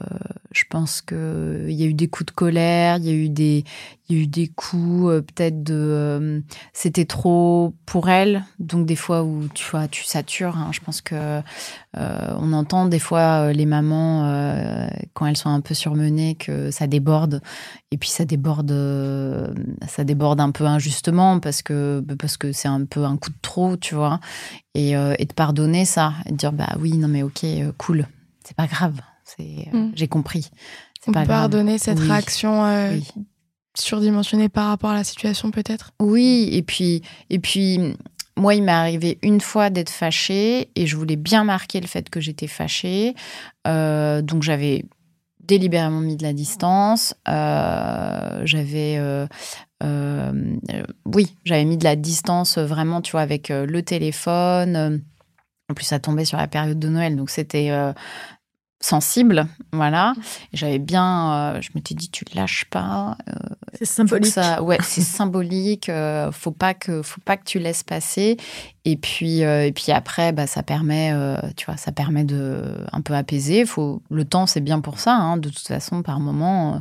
[0.56, 3.62] Je pense qu'il y a eu des coups de colère, il y a eu des,
[4.08, 6.40] il y a eu des coups euh, peut-être de, euh,
[6.72, 10.56] c'était trop pour elle, donc des fois où tu vois, tu satures.
[10.56, 10.70] Hein.
[10.72, 14.22] Je pense que euh, on entend des fois les mamans
[15.12, 17.42] quand elles sont un peu surmenées que ça déborde,
[17.90, 18.72] et puis ça déborde,
[19.86, 23.38] ça déborde un peu injustement parce que parce que c'est un peu un coup de
[23.42, 24.20] trop, tu vois,
[24.74, 27.44] et, et de pardonner ça, et de dire bah oui non mais ok
[27.76, 28.06] cool,
[28.42, 29.92] c'est pas grave c'est, euh, mm.
[29.94, 30.50] j'ai compris.
[31.06, 32.96] On peut pardonner cette réaction euh,
[33.76, 35.92] surdimensionnée par rapport à la situation, peut-être?
[36.00, 37.94] Oui, et puis, et puis,
[38.36, 42.08] moi, il m'est arrivé une fois d'être fâchée et je voulais bien marquer le fait
[42.08, 43.14] que j'étais fâchée.
[43.68, 44.84] Euh, donc, j'avais
[45.40, 47.14] délibérément mis de la distance.
[47.26, 49.00] j'avais,
[51.04, 55.02] oui, j'avais mis de la distance vraiment, tu vois, avec le téléphone.
[55.68, 57.70] En plus, ça tombait sur la période de Noël, donc c'était
[58.80, 60.14] sensible, voilà.
[60.52, 63.16] J'avais bien, euh, je m'étais dit, tu lâches pas.
[63.28, 63.32] Euh,
[63.74, 64.32] c'est symbolique.
[64.32, 65.88] Ça, ouais, c'est symbolique.
[65.88, 68.36] Euh, faut pas que, faut pas que tu laisses passer.
[68.88, 71.12] Et puis, et puis après, bah, ça permet,
[71.56, 72.62] tu vois, ça permet de
[72.92, 73.66] un peu apaiser.
[73.66, 75.12] Faut, le temps, c'est bien pour ça.
[75.16, 75.38] Hein.
[75.38, 76.80] De toute façon, par moment,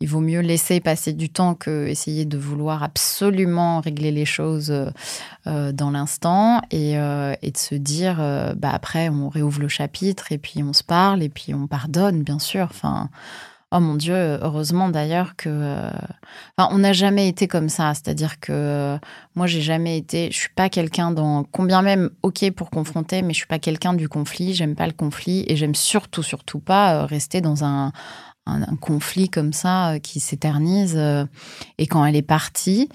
[0.00, 4.74] il vaut mieux laisser passer du temps que essayer de vouloir absolument régler les choses
[5.46, 8.16] dans l'instant et, et, de se dire,
[8.56, 12.24] bah après, on réouvre le chapitre et puis on se parle et puis on pardonne,
[12.24, 12.66] bien sûr.
[12.68, 13.10] Enfin,
[13.74, 15.48] oh mon Dieu, heureusement d'ailleurs que.
[15.50, 15.90] Euh,
[16.56, 17.92] enfin, on n'a jamais été comme ça.
[17.94, 18.98] C'est-à-dire que euh,
[19.34, 20.30] moi, j'ai jamais été.
[20.30, 21.44] Je suis pas quelqu'un dans.
[21.44, 24.54] Combien même, ok pour confronter, mais je suis pas quelqu'un du conflit.
[24.54, 27.92] J'aime pas le conflit et j'aime surtout, surtout pas euh, rester dans un,
[28.46, 30.96] un conflit comme ça qui s'éternise.
[31.78, 32.88] Et quand elle est partie,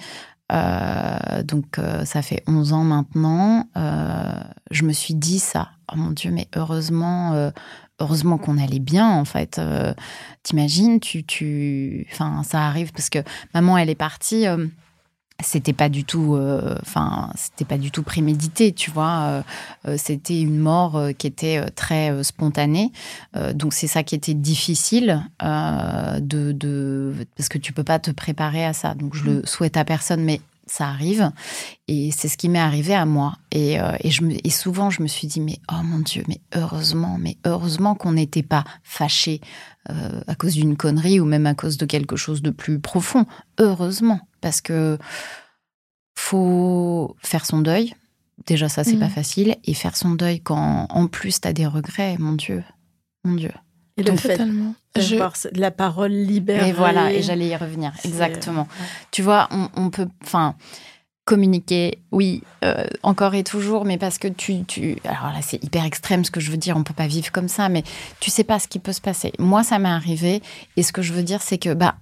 [0.49, 5.69] donc ça fait 11 ans maintenant, je me suis dit ça.
[5.91, 7.51] Oh mon Dieu, mais heureusement,
[7.99, 9.59] heureusement qu'on allait bien en fait.
[9.59, 9.93] Euh,
[10.43, 13.19] t'imagines, tu, tu, enfin, ça arrive parce que
[13.53, 14.47] maman, elle est partie.
[14.47, 14.67] Euh,
[15.41, 19.41] c'était pas du tout, euh, enfin, c'était pas du tout prémédité, tu vois.
[19.95, 22.91] c'était une mort qui était très spontanée.
[23.53, 28.65] donc c'est ça qui était difficile de, de, parce que tu peux pas te préparer
[28.65, 28.95] à ça.
[28.95, 31.31] Donc je le souhaite à personne, mais ça arrive.
[31.87, 33.37] Et c'est ce qui m'est arrivé à moi.
[33.51, 36.23] Et, euh, et, je me, et souvent, je me suis dit, mais oh mon Dieu,
[36.27, 39.41] mais heureusement, mais heureusement qu'on n'était pas fâché
[39.89, 43.25] euh, à cause d'une connerie ou même à cause de quelque chose de plus profond.
[43.57, 44.19] Heureusement.
[44.41, 44.97] Parce que
[46.15, 47.95] faut faire son deuil.
[48.45, 49.11] Déjà, ça, c'est pas mmh.
[49.11, 49.55] facile.
[49.65, 52.63] Et faire son deuil quand, en plus, tu as des regrets, mon Dieu.
[53.25, 53.51] Mon Dieu.
[53.97, 54.39] Et le fait
[55.53, 56.69] la parole libérée.
[56.69, 58.67] Et voilà, et j'allais y revenir, exactement.
[59.11, 60.55] Tu vois, on, peut, enfin,
[61.25, 65.85] communiquer, oui, euh, encore et toujours, mais parce que tu, tu alors là, c'est hyper
[65.85, 67.83] extrême ce que je veux dire, on peut pas vivre comme ça, mais
[68.19, 69.31] tu sais pas ce qui peut se passer.
[69.39, 70.41] Moi, ça m'est arrivé,
[70.75, 71.95] et ce que je veux dire, c'est que, bah,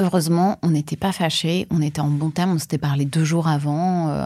[0.00, 3.48] heureusement, on n'était pas fâchés, on était en bon terme, on s'était parlé deux jours
[3.48, 4.24] avant, euh,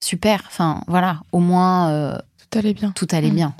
[0.00, 1.90] super, enfin, voilà, au moins.
[1.90, 2.18] Euh,
[2.50, 2.92] tout allait bien.
[2.92, 3.34] Tout allait mm.
[3.34, 3.54] bien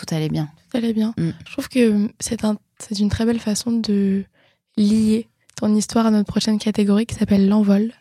[0.00, 0.48] tout allait bien.
[0.70, 1.14] Tout allait bien.
[1.18, 1.30] Mm.
[1.46, 2.56] Je trouve que c'est un,
[2.98, 4.24] une très belle façon de
[4.76, 7.92] lier ton histoire à notre prochaine catégorie qui s'appelle l'envol.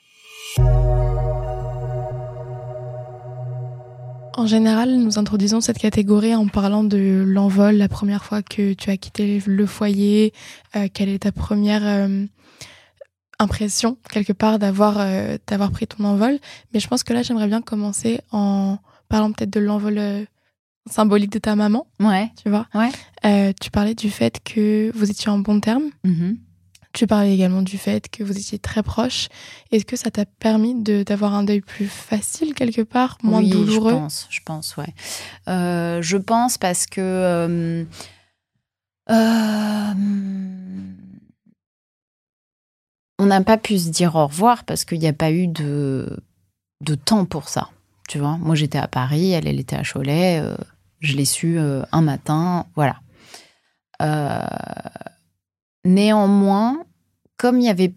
[4.38, 8.90] En général, nous introduisons cette catégorie en parlant de l'envol, la première fois que tu
[8.90, 10.32] as quitté le foyer,
[10.78, 12.24] euh, quelle est ta première euh,
[13.40, 16.40] impression quelque part d'avoir euh, d'avoir pris ton envol?
[16.74, 18.78] Mais je pense que là, j'aimerais bien commencer en
[19.10, 20.00] parlant peut-être de l'envol
[20.92, 21.88] symbolique de ta maman.
[22.00, 22.32] Ouais.
[22.42, 22.90] Tu vois Ouais.
[23.26, 25.90] Euh, tu parlais du fait que vous étiez en bon terme.
[26.06, 26.38] Mm-hmm.
[26.94, 29.28] Tu parlais également du fait que vous étiez très proches.
[29.72, 33.98] Est-ce que ça t'a permis d'avoir un deuil plus facile quelque part, moins douloureux Je
[33.98, 34.94] pense, je pense, ouais.
[35.48, 37.86] Euh, je pense parce que.
[39.12, 39.94] Euh,
[43.20, 46.20] on n'a pas pu se dire au revoir parce qu'il n'y a pas eu de,
[46.82, 47.70] de temps pour ça.
[48.08, 50.42] Tu vois, moi j'étais à Paris, elle, elle était à Cholet.
[51.00, 53.00] Euh, je l'ai su euh, un matin, voilà.
[54.02, 54.46] Euh,
[55.86, 56.84] néanmoins,
[57.38, 57.94] comme il y avait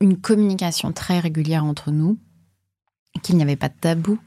[0.00, 2.18] une communication très régulière entre nous,
[3.22, 4.18] qu'il n'y avait pas de tabou,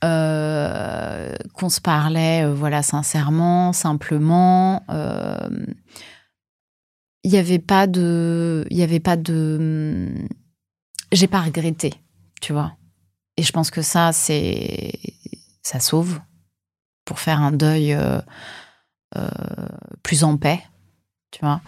[0.00, 4.84] qu'on se parlait, voilà, sincèrement, simplement.
[7.22, 10.12] Il n'y avait pas de, il y avait pas de,
[11.12, 11.94] j'ai pas regretté,
[12.40, 12.76] tu vois.
[13.36, 14.92] Et je pense que ça, c'est
[15.62, 16.20] ça sauve
[17.06, 18.20] pour faire un deuil euh,
[19.16, 19.28] euh,
[20.02, 20.60] plus en paix.
[21.30, 21.60] Tu vois,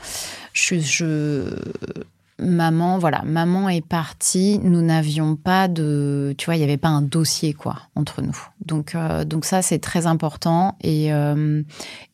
[0.52, 1.54] je,
[2.38, 4.60] maman, voilà, maman est partie.
[4.62, 8.36] Nous n'avions pas de, tu vois, il n'y avait pas un dossier quoi entre nous.
[8.64, 11.10] Donc, euh, donc ça c'est très important et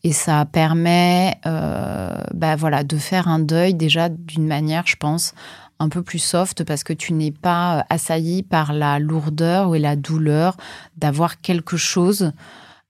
[0.03, 5.35] et ça permet, bah voilà, de faire un deuil déjà d'une manière, je pense,
[5.79, 9.97] un peu plus soft parce que tu n'es pas assailli par la lourdeur ou la
[9.97, 10.57] douleur
[10.97, 12.33] d'avoir quelque chose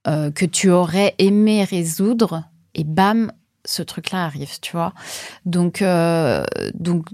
[0.05, 2.43] que tu aurais aimé résoudre
[2.73, 3.31] et bam,
[3.65, 4.93] ce truc-là arrive, tu vois.
[5.45, 5.83] Donc,
[6.75, 7.07] donc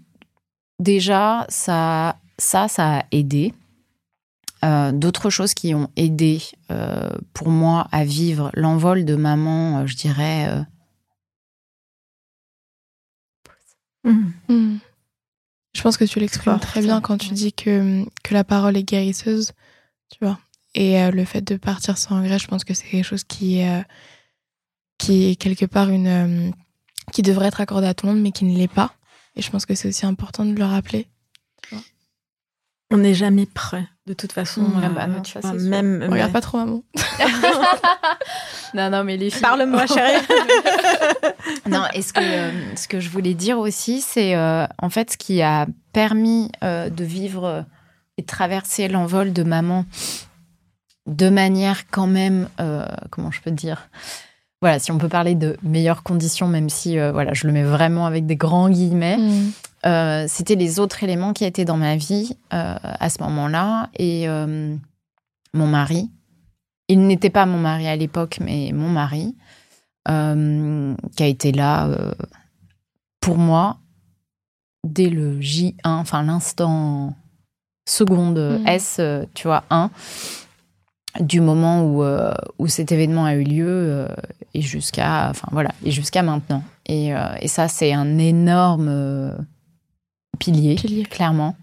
[0.80, 3.54] déjà, ça, ça, ça a aidé.
[4.64, 6.40] Euh, d'autres choses qui ont aidé
[6.70, 10.66] euh, pour moi à vivre l'envol de maman, euh, je dirais.
[14.04, 14.32] Mmh.
[14.50, 14.78] Mmh.
[15.74, 18.84] Je pense que tu l'exprimes très bien quand tu dis que, que la parole est
[18.84, 19.52] guérisseuse,
[20.12, 20.38] tu vois.
[20.74, 23.62] Et le fait de partir sans regret, je pense que c'est quelque chose qui,
[24.98, 26.54] qui est quelque part une.
[27.12, 28.94] qui devrait être accordé à tout le monde, mais qui ne l'est pas.
[29.36, 31.08] Et je pense que c'est aussi important de le rappeler.
[32.94, 34.64] On n'est jamais prêt, de toute façon.
[34.64, 35.08] Mmh, bah,
[35.46, 36.84] euh, même, regarde pas trop maman.
[38.74, 39.42] non, non, mais les filles.
[39.42, 40.22] Parle-moi, chérie.
[41.70, 45.12] non, et ce que, euh, ce que je voulais dire aussi, c'est euh, en fait
[45.12, 47.66] ce qui a permis de vivre
[48.18, 49.86] et de traverser l'envol de maman
[51.08, 52.48] de manière quand même,
[53.10, 53.90] comment je peux dire,
[54.62, 57.64] voilà, si on peut parler de meilleures conditions, même si euh, voilà, je le mets
[57.64, 59.52] vraiment avec des grands guillemets, mm.
[59.88, 63.90] euh, c'était les autres éléments qui étaient dans ma vie euh, à ce moment-là.
[63.98, 66.10] Et mon mari,
[66.88, 69.36] il n'était pas mon mari à l'époque, mais mon mari,
[70.06, 71.90] qui a été là
[73.20, 73.78] pour moi
[74.88, 77.16] dès le J1, enfin l'instant
[77.88, 78.68] seconde mm.
[78.68, 79.02] S,
[79.34, 79.90] tu vois, 1
[81.20, 84.08] du moment où, euh, où cet événement a eu lieu euh,
[84.54, 86.64] et jusqu'à enfin voilà et jusqu'à maintenant.
[86.86, 89.46] Et, euh, et ça c'est un énorme
[90.40, 90.76] pilier,
[91.10, 91.56] clairement.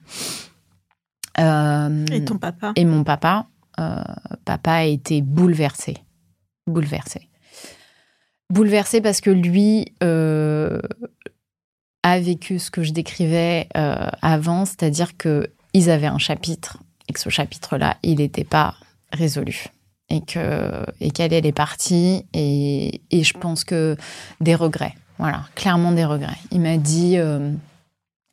[1.39, 2.73] Et ton papa?
[2.75, 3.47] et mon papa
[4.45, 5.97] papa a été bouleversé.
[6.67, 7.29] Bouleversé.
[8.51, 10.81] Bouleversé parce que lui a
[12.21, 16.79] vécu ce que je décrivais avant c'est-à-dire que ils avaient un chapitre
[17.09, 18.75] et que ce chapitre-là, il n'était pas
[19.13, 19.69] résolu
[20.11, 23.97] et que et qu'elle est partie et, et je pense que
[24.41, 24.95] des regrets.
[25.19, 26.39] Voilà clairement des regrets.
[26.51, 27.53] Il m'a dit euh,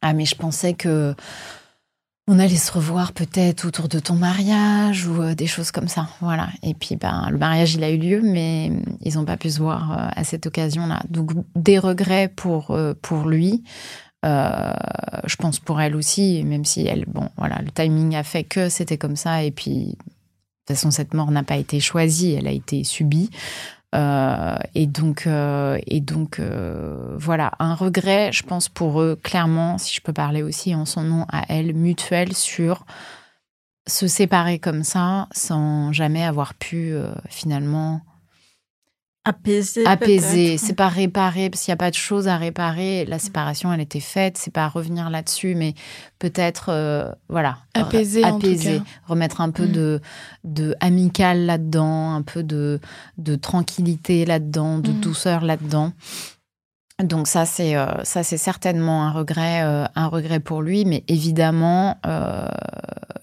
[0.02, 1.16] ah mais je pensais que
[2.28, 6.08] on allait se revoir peut-être autour de ton mariage ou euh, des choses comme ça.
[6.22, 6.50] Voilà.
[6.64, 8.72] Et puis ben le mariage il a eu lieu mais
[9.02, 12.78] ils n'ont pas pu se voir euh, à cette occasion là donc des regrets pour
[13.02, 13.64] pour lui
[14.24, 18.70] je pense pour elle aussi même si elle bon voilà le timing a fait que
[18.70, 20.00] c'était comme ça et puis
[20.66, 23.30] de toute façon, cette mort n'a pas été choisie, elle a été subie.
[23.94, 29.78] Euh, et donc, euh, et donc euh, voilà, un regret, je pense pour eux, clairement,
[29.78, 32.86] si je peux parler aussi en son nom à elle, mutuel sur
[33.88, 36.96] se séparer comme ça sans jamais avoir pu
[37.30, 38.02] finalement
[39.26, 39.86] Apaiser.
[39.88, 40.58] Apaiser.
[40.58, 43.06] C'est pas réparer, parce qu'il n'y a pas de choses à réparer.
[43.06, 44.38] La séparation, elle était faite.
[44.38, 45.74] C'est pas revenir là-dessus, mais
[46.20, 47.58] peut-être, euh, voilà.
[47.74, 48.24] Apaiser.
[48.24, 48.82] Apaiser.
[49.08, 49.72] Remettre un peu mm.
[49.72, 50.02] de,
[50.44, 52.80] de amical là-dedans, un peu de,
[53.18, 55.00] de tranquillité là-dedans, de mm.
[55.00, 55.92] douceur là-dedans.
[57.04, 61.04] Donc ça c'est euh, ça c'est certainement un regret euh, un regret pour lui mais
[61.10, 61.98] évidemment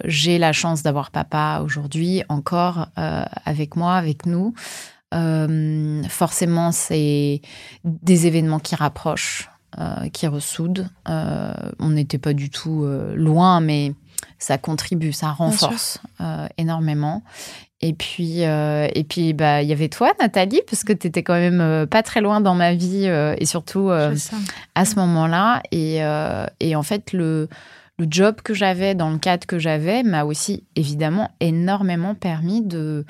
[0.05, 4.92] j'ai la chance d'avoir papa aujourd'hui encore avec moi avec nous euh,
[6.09, 7.41] forcément, c'est
[7.85, 10.89] des événements qui rapprochent, euh, qui ressoudent.
[11.09, 13.95] Euh, on n'était pas du tout loin, mais
[14.39, 15.99] ça contribue, ça renforce
[16.59, 17.23] énormément.
[17.85, 21.35] Et puis, et puis, bah, il y avait toi, Nathalie, parce que tu étais quand
[21.35, 25.63] même pas très loin dans ma vie, et surtout à ce moment-là.
[25.73, 26.01] Et,
[26.61, 27.49] et, en fait, le,
[27.99, 33.05] le job que j'avais, dans le cadre que j'avais, m'a aussi évidemment énormément permis de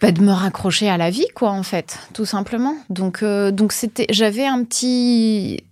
[0.00, 2.74] bah, de me raccrocher à la vie, quoi, en fait, tout simplement.
[2.90, 5.64] Donc, euh, donc c'était, j'avais un petit,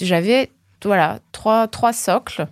[0.00, 0.50] j'avais,
[0.84, 2.46] voilà, trois, trois socles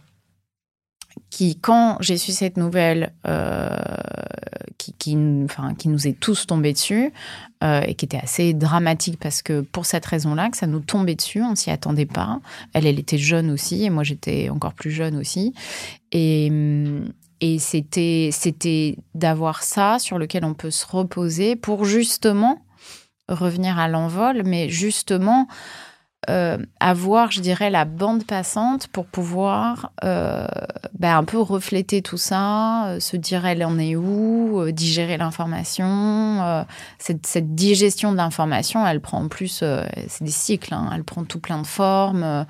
[1.29, 3.77] qui, quand j'ai su cette nouvelle, euh,
[4.79, 5.17] qui, qui,
[5.79, 7.13] qui nous est tous tombé dessus
[7.63, 11.15] euh, et qui était assez dramatique parce que pour cette raison-là, que ça nous tombait
[11.15, 12.41] dessus, on s'y attendait pas.
[12.73, 15.53] Elle, elle était jeune aussi et moi j'étais encore plus jeune aussi.
[16.13, 16.51] Et,
[17.43, 22.65] et c'était, c'était d'avoir ça sur lequel on peut se reposer pour justement
[23.29, 25.49] revenir à l'envol, mais justement
[26.31, 30.47] euh, avoir, je dirais, la bande passante pour pouvoir euh,
[30.97, 36.65] ben, un peu refléter tout ça, euh, se dire elle en est où, digérer l'information.
[36.99, 39.65] Cette, digestion de l'information, elle prend en plus,
[40.07, 42.47] c'est des cycles, hein, elle prend tout plein de formes.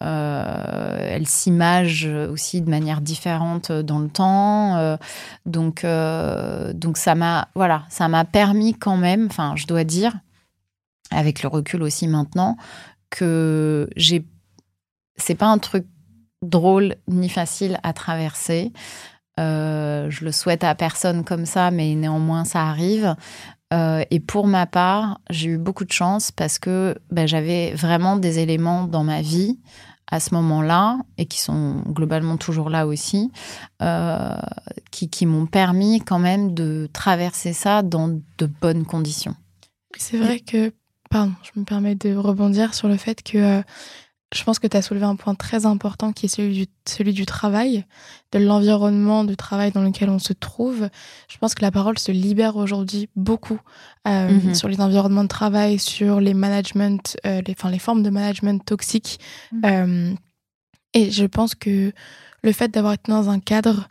[0.00, 4.98] elle s'image aussi de manière différente dans le temps.
[5.46, 5.86] donc,
[6.74, 7.84] donc ça m'a, voilà,
[8.32, 10.12] permis quand même, enfin, je dois dire,
[11.12, 12.56] avec le recul aussi maintenant,
[13.12, 14.24] que j'ai.
[15.16, 15.86] C'est pas un truc
[16.42, 18.72] drôle ni facile à traverser.
[19.38, 23.14] Euh, je le souhaite à personne comme ça, mais néanmoins ça arrive.
[23.72, 28.16] Euh, et pour ma part, j'ai eu beaucoup de chance parce que ben, j'avais vraiment
[28.16, 29.58] des éléments dans ma vie
[30.10, 33.30] à ce moment-là et qui sont globalement toujours là aussi,
[33.80, 34.34] euh,
[34.90, 39.34] qui, qui m'ont permis quand même de traverser ça dans de bonnes conditions.
[39.96, 40.72] C'est vrai que
[41.12, 43.62] Pardon, je me permets de rebondir sur le fait que euh,
[44.34, 47.12] je pense que tu as soulevé un point très important qui est celui du, celui
[47.12, 47.84] du travail,
[48.32, 50.88] de l'environnement de travail dans lequel on se trouve.
[51.28, 53.60] Je pense que la parole se libère aujourd'hui beaucoup
[54.08, 54.54] euh, mhm.
[54.54, 58.64] sur les environnements de travail, sur les management, euh, les, enfin, les formes de management
[58.64, 59.20] toxiques.
[59.52, 60.16] Mhm.
[60.94, 61.92] et je pense que
[62.42, 63.88] le fait d'avoir été dans un cadre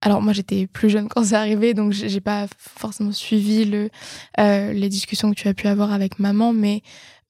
[0.00, 3.90] alors moi j'étais plus jeune quand c'est arrivé, donc j'ai pas forcément suivi le,
[4.38, 6.82] euh, les discussions que tu as pu avoir avec maman, mais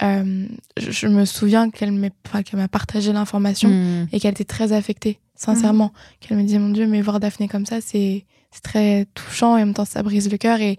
[0.03, 0.47] euh,
[0.77, 4.09] je, me souviens qu'elle m'a partagé l'information hmm.
[4.13, 5.87] et qu'elle était très affectée, sincèrement.
[5.87, 6.17] Hmm.
[6.21, 8.27] Qu'elle me disait mon Dieu, mais voir Daphné comme ça, c'est
[8.63, 10.79] très touchant et en même temps ça brise le cœur et,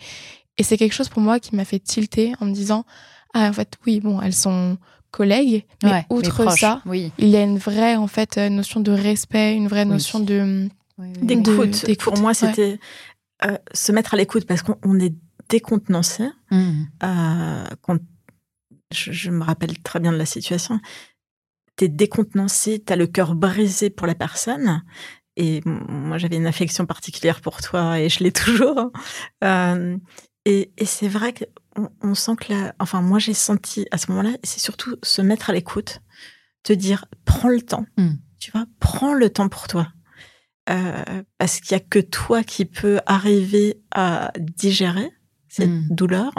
[0.58, 2.84] et c'est quelque chose pour moi qui m'a fait tilter en me disant
[3.34, 4.78] ah en fait oui bon elles sont
[5.12, 7.12] collègues mais outre ça oui.
[7.20, 10.68] il y a une vraie en fait notion de respect une vraie notion de
[11.22, 11.86] d'écoute.
[12.00, 12.80] Pour moi, c'était
[13.46, 15.16] euh, se mettre à l'écoute parce qu'on est
[15.50, 16.30] décontenancé.
[16.52, 16.84] Mmh.
[17.04, 17.98] Euh, quand,
[18.92, 20.80] je, me rappelle très bien de la situation.
[21.78, 24.84] Tu es décontenancé, tu as le cœur brisé pour la personne.
[25.36, 28.92] Et moi, j'avais une affection particulière pour toi et je l'ai toujours.
[29.44, 29.98] Euh,
[30.46, 34.38] et, c'est vrai qu'on on sent que la, enfin, moi, j'ai senti à ce moment-là,
[34.44, 36.02] c'est surtout se mettre à l'écoute,
[36.64, 37.86] te dire, prends le temps.
[37.98, 38.16] Mmh.
[38.40, 39.88] Tu vois, prends le temps pour toi.
[40.70, 45.12] Euh, parce qu'il y a que toi qui peux arriver à digérer
[45.48, 45.88] cette hmm.
[45.90, 46.32] douleur.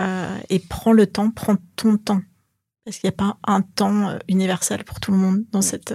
[0.00, 2.22] Euh, et prends le temps, prends ton temps.
[2.84, 5.94] Parce qu'il n'y a pas un temps euh, universel pour tout le monde dans cette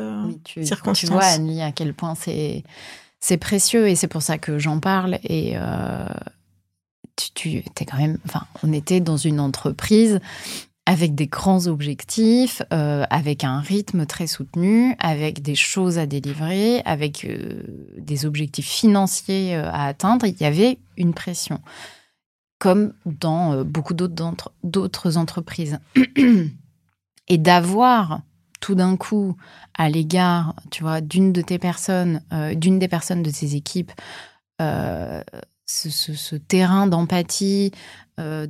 [0.64, 1.00] circonstance.
[1.00, 2.64] Tu vois, Annie, à quel point c'est
[3.20, 5.20] c'est précieux et c'est pour ça que j'en parle.
[5.24, 5.56] Et
[7.16, 8.18] tu, tu es quand même.
[8.26, 10.20] Enfin, on était dans une entreprise
[10.90, 16.82] avec des grands objectifs, euh, avec un rythme très soutenu, avec des choses à délivrer,
[16.84, 17.62] avec euh,
[18.00, 20.26] des objectifs financiers euh, à atteindre.
[20.26, 21.62] Il y avait une pression,
[22.58, 25.78] comme dans beaucoup d'autres entreprises.
[27.28, 28.22] Et d'avoir
[28.60, 29.38] tout d'un coup
[29.78, 30.56] à l'égard,
[31.04, 32.24] d'une de tes personnes,
[32.56, 33.92] d'une des personnes de tes équipes,
[35.70, 37.72] ce, terrain d'empathie,
[38.20, 38.48] euh,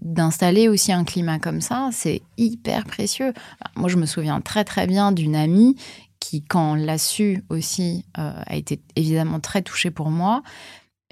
[0.00, 3.32] d'installer aussi un climat comme ça, c'est hyper précieux.
[3.76, 5.76] Moi, je me souviens très très bien d'une amie
[6.18, 10.42] qui, quand l'a su aussi, euh, a été évidemment très touchée pour moi,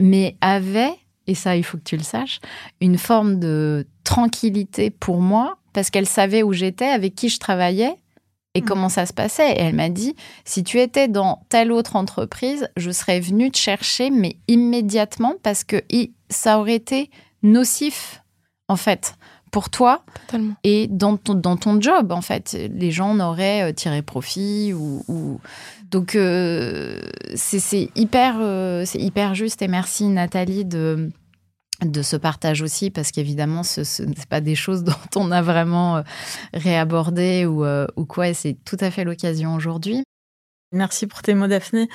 [0.00, 0.94] mais avait,
[1.26, 2.40] et ça il faut que tu le saches,
[2.80, 7.96] une forme de tranquillité pour moi parce qu'elle savait où j'étais, avec qui je travaillais,
[8.54, 8.64] et mm.
[8.64, 9.52] comment ça se passait?
[9.52, 13.58] Et elle m'a dit, si tu étais dans telle autre entreprise, je serais venue te
[13.58, 15.82] chercher, mais immédiatement, parce que
[16.30, 17.10] ça aurait été
[17.42, 18.22] nocif,
[18.68, 19.14] en fait,
[19.50, 20.02] pour toi
[20.64, 22.56] et dans ton, dans ton job, en fait.
[22.74, 25.40] Les gens n'auraient euh, tiré profit ou...
[25.90, 27.00] Donc, euh,
[27.36, 29.62] c'est hyper, euh, c'est hyper juste.
[29.62, 31.12] Et merci, Nathalie, de
[31.90, 35.98] de ce partage aussi, parce qu'évidemment, ce n'est pas des choses dont on a vraiment
[35.98, 36.02] euh,
[36.52, 40.02] réabordé ou, euh, ou quoi, et c'est tout à fait l'occasion aujourd'hui.
[40.72, 41.88] Merci pour tes mots, Daphné.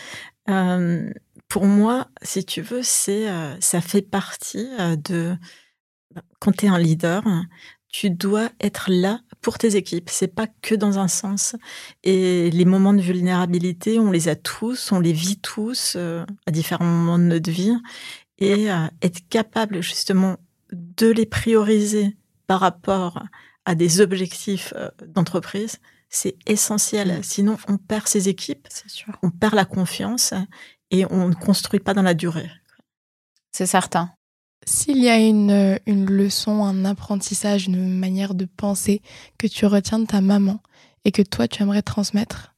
[0.50, 1.10] Euh,
[1.48, 3.28] pour moi, si tu veux, c'est
[3.60, 4.70] ça fait partie
[5.04, 5.36] de
[6.40, 7.24] quand tu es un leader,
[7.90, 10.10] tu dois être là pour tes équipes.
[10.12, 11.56] C'est pas que dans un sens.
[12.04, 16.86] Et les moments de vulnérabilité, on les a tous, on les vit tous à différents
[16.86, 17.76] moments de notre vie
[18.40, 20.38] et euh, être capable justement
[20.72, 22.18] de les prioriser
[22.48, 23.24] par rapport
[23.66, 25.80] à des objectifs euh, d'entreprise,
[26.10, 27.20] c'est essentiel.
[27.24, 28.68] Sinon, on perd ses équipes,
[29.22, 30.34] on perd la confiance
[30.90, 32.50] et on ne construit pas dans la durée.
[33.52, 34.12] C'est certain.
[34.66, 39.02] S'il y a une, une, leçon, un apprentissage, une manière de penser
[39.38, 40.62] que tu retiens de ta maman
[41.06, 42.56] et que toi tu aimerais transmettre?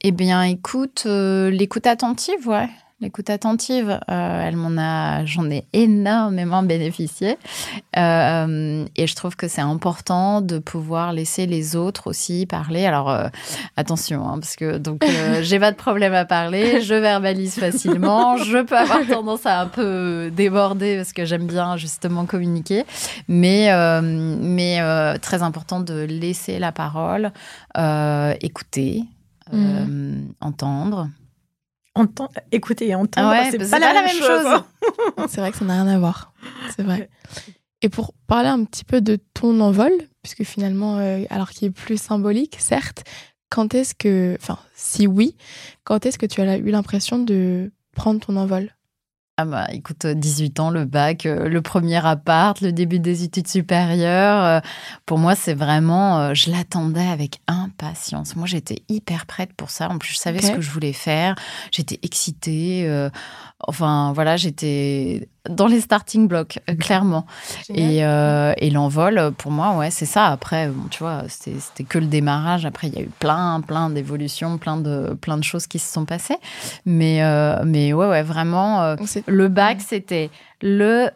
[0.00, 2.68] Eh bien, écoute, euh, l'écoute attentive, ouais
[3.02, 3.98] l'écoute attentive.
[4.08, 7.36] Euh, elle m'en a, j'en ai énormément bénéficié.
[7.96, 12.86] Euh, et je trouve que c'est important de pouvoir laisser les autres aussi parler.
[12.86, 13.28] Alors euh,
[13.76, 15.04] attention, hein, parce que donc
[15.42, 19.66] j'ai pas de problème à parler, je verbalise facilement, je peux avoir tendance à un
[19.66, 22.84] peu déborder parce que j'aime bien justement communiquer,
[23.28, 23.70] mais
[24.02, 27.32] mais très important de laisser la parole,
[28.40, 29.04] écouter.
[29.52, 30.28] Mmh.
[30.40, 31.08] entendre,
[32.50, 34.62] écouter et entendre, ah c'est pas, la, même chose.
[35.28, 36.32] c'est vrai que ça n'a rien à voir.
[36.74, 37.10] C'est vrai.
[37.82, 41.72] Et pour parler un petit peu de ton envol, puisque finalement, euh, alors qu'il est
[41.72, 43.04] plus symbolique, certes,
[43.50, 45.36] quand est-ce que, enfin, si oui,
[45.84, 48.74] quand est-ce que tu as eu l'impression de prendre ton envol?
[49.38, 53.48] Ah bah, écoute, 18 ans, le bac, euh, le premier appart, le début des études
[53.48, 54.44] supérieures.
[54.44, 54.60] Euh,
[55.06, 58.36] pour moi, c'est vraiment, je l'attendais avec impatience.
[58.36, 59.88] Moi, j'étais hyper prête pour ça.
[59.88, 61.34] En plus, je savais ce que je voulais faire.
[61.70, 63.08] J'étais excitée.
[63.60, 67.26] Enfin, voilà, j'étais dans les starting blocks, euh, clairement.
[67.68, 70.26] Et, euh, et l'envol, pour moi, ouais, c'est ça.
[70.26, 72.66] Après, tu vois, c'était que le démarrage.
[72.66, 75.92] Après, il y a eu plein, plein d'évolutions, plein de, plein de choses qui se
[75.92, 76.38] sont passées.
[76.86, 80.30] Mais, euh, mais ouais, ouais, vraiment, le bac, c'était
[80.60, 81.10] le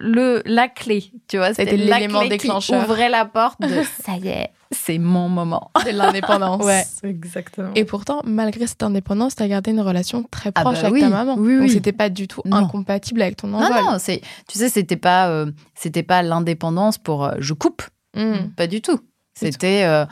[0.00, 2.84] le la clé, tu vois, c'était l'élément déclencheur.
[2.84, 5.70] Qui ouvrait la porte de ça y est, c'est mon moment.
[5.82, 6.64] C'est l'indépendance.
[6.64, 7.70] ouais, exactement.
[7.74, 11.02] Et pourtant, malgré cette indépendance, tu as gardé une relation très ah proche bah avec
[11.02, 11.36] ta maman.
[11.38, 13.68] Oui, Donc, c'était pas du tout incompatible avec ton envol.
[13.70, 17.82] Non, non, c'est, tu sais, c'était pas, euh, c'était pas l'indépendance pour euh, je coupe.
[18.14, 18.50] Hmm.
[18.56, 19.00] Pas du tout.
[19.34, 19.84] C'était.
[19.84, 20.04] Euh,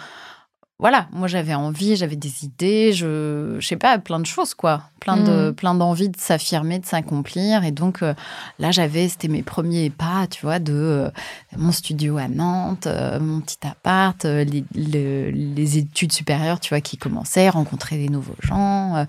[0.80, 4.82] voilà, moi j'avais envie, j'avais des idées, je, je sais pas, plein de choses quoi,
[4.98, 5.54] plein de, mm.
[5.54, 7.62] plein d'envie de s'affirmer, de s'accomplir.
[7.62, 8.12] Et donc euh,
[8.58, 11.10] là j'avais, c'était mes premiers pas, tu vois, de euh,
[11.56, 16.96] mon studio à Nantes, euh, mon petit appart, les, les, études supérieures, tu vois, qui
[16.96, 19.06] commençaient, rencontrer des nouveaux gens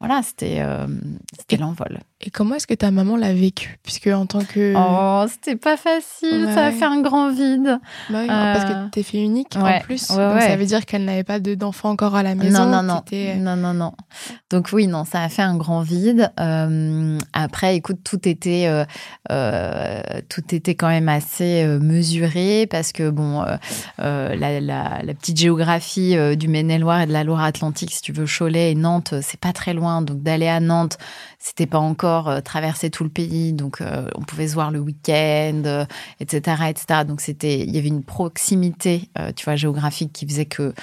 [0.00, 0.86] voilà, c'était euh,
[1.58, 2.00] l'envol.
[2.22, 3.78] Et comment est-ce que ta maman l'a vécu?
[3.82, 4.72] Puisque en tant que.
[4.74, 7.78] Oh, c'était pas facile, ça a fait un grand vide.
[8.08, 10.08] Bah oui, parce que euh, tu es fille unique en plus.
[10.08, 12.64] donc ça veut dire qu'elle n'avait pas d'enfant encore à la maison.
[12.64, 13.02] Non, non, non.
[13.12, 13.92] Euh, non, non, non.
[14.50, 16.32] Donc oui, non, ça a fait un grand vide.
[17.34, 18.86] après, écoute, tout était,
[19.28, 23.44] tout était quand même assez mesuré parce que, bon,
[23.98, 28.74] la, la, petite géographie du Maine-et-Loire et de la Loire-Atlantique, si tu veux, Cholet et
[28.74, 30.96] Nantes, c'est pas très loin donc d'aller à Nantes,
[31.38, 34.78] c'était pas encore euh, traverser tout le pays, donc euh, on pouvait se voir le
[34.78, 35.86] week-end,
[36.20, 37.04] etc., euh, etc.
[37.06, 40.74] Donc c'était, il y avait une proximité, tu vois, géographique qui faisait que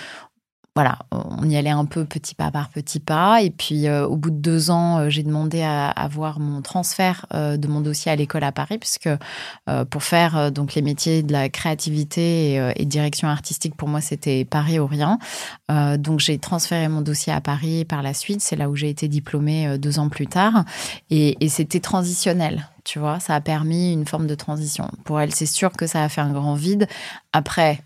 [0.75, 3.43] voilà, on y allait un peu petit pas par petit pas.
[3.43, 7.27] Et puis, euh, au bout de deux ans, euh, j'ai demandé à avoir mon transfert
[7.33, 9.09] euh, de mon dossier à l'école à Paris, puisque
[9.91, 14.79] pour faire donc les métiers de la créativité et, direction artistique, pour moi, c'était Paris
[14.79, 15.19] ou rien.
[15.97, 18.41] donc, j'ai transféré mon dossier à Paris par la suite.
[18.41, 20.65] C'est là où j'ai été diplômée deux ans plus tard.
[21.09, 22.67] Et c'était transitionnel.
[22.83, 24.89] Tu vois, ça a permis une forme de transition.
[25.05, 26.87] Pour elle, c'est sûr que ça a fait un grand vide.
[27.31, 27.81] Après,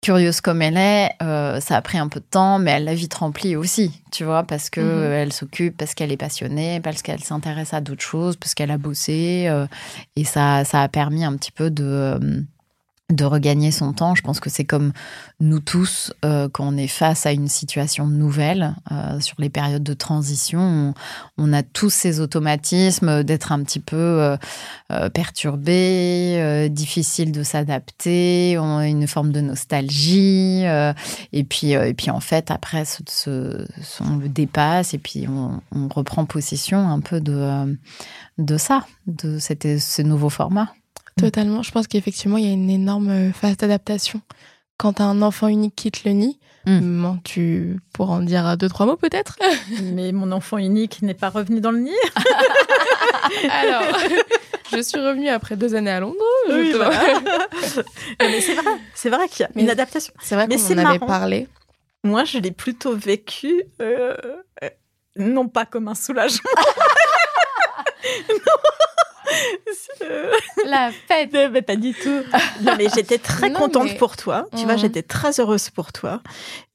[0.00, 2.94] curieuse comme elle est, euh, ça a pris un peu de temps, mais elle l'a
[2.94, 5.12] vite remplie aussi, tu vois, parce que mhm.
[5.12, 8.78] elle s'occupe, parce qu'elle est passionnée, parce qu'elle s'intéresse à d'autres choses, parce qu'elle a
[8.78, 9.66] bossé, euh,
[10.16, 12.40] et ça, ça a permis un petit peu de euh,
[13.10, 14.14] de regagner son temps.
[14.14, 14.92] Je pense que c'est comme
[15.40, 19.82] nous tous, euh, quand on est face à une situation nouvelle, euh, sur les périodes
[19.82, 20.92] de transition,
[21.38, 24.36] on, a tous ces automatismes d'être un petit peu
[24.90, 30.64] euh, perturbé, difficile de s'adapter, on une forme de nostalgie,
[31.32, 33.66] et puis et puis en fait après, ce,
[34.00, 37.78] on le dépasse et puis on, on, reprend possession un peu de
[38.38, 40.72] de ça, de cet, ce nouveau format.
[41.18, 41.62] Totalement.
[41.62, 44.20] Je pense qu'effectivement, il y a une énorme euh, phase d'adaptation.
[44.76, 47.18] Quand un enfant unique qui te le nie, mm.
[47.24, 49.36] tu pourras en dire deux, trois mots peut-être
[49.82, 51.90] Mais mon enfant unique n'est pas revenu dans le nid.
[53.50, 53.82] Alors,
[54.72, 56.16] je suis revenue après deux années à Londres.
[56.48, 56.72] Oui,
[58.20, 60.12] mais c'est vrai, c'est vrai qu'il y a une adaptation.
[60.20, 61.48] C'est vrai qu'on en avait parlé.
[62.04, 64.16] Moi, je l'ai plutôt vécu, euh,
[64.62, 64.68] euh,
[65.16, 66.50] non pas comme un soulagement.
[68.28, 68.52] non
[70.66, 71.36] La fête.
[71.52, 72.22] Mais pas du tout.
[72.62, 74.46] Non, mais j'étais très contente pour toi.
[74.56, 74.78] Tu vois, mmh.
[74.78, 76.20] j'étais très heureuse pour toi.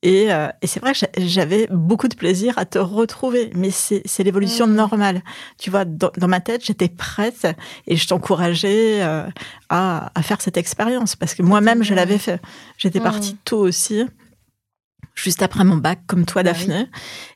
[0.02, 3.52] Et, euh, et c'est vrai que j'avais beaucoup de plaisir à te retrouver.
[3.56, 4.74] Mais c'est l'évolution mmh.
[4.76, 5.22] normale.
[5.58, 7.48] Tu vois, dans, ma tête, j'étais prête
[7.88, 9.24] et je t'encourageais euh,
[9.70, 12.42] à, à, faire cette expérience parce que moi-même, je l'avais fait.
[12.78, 13.04] J'étais mmh.
[13.04, 14.06] partie tôt aussi
[15.16, 16.88] juste après mon bac, comme toi, bah Daphné.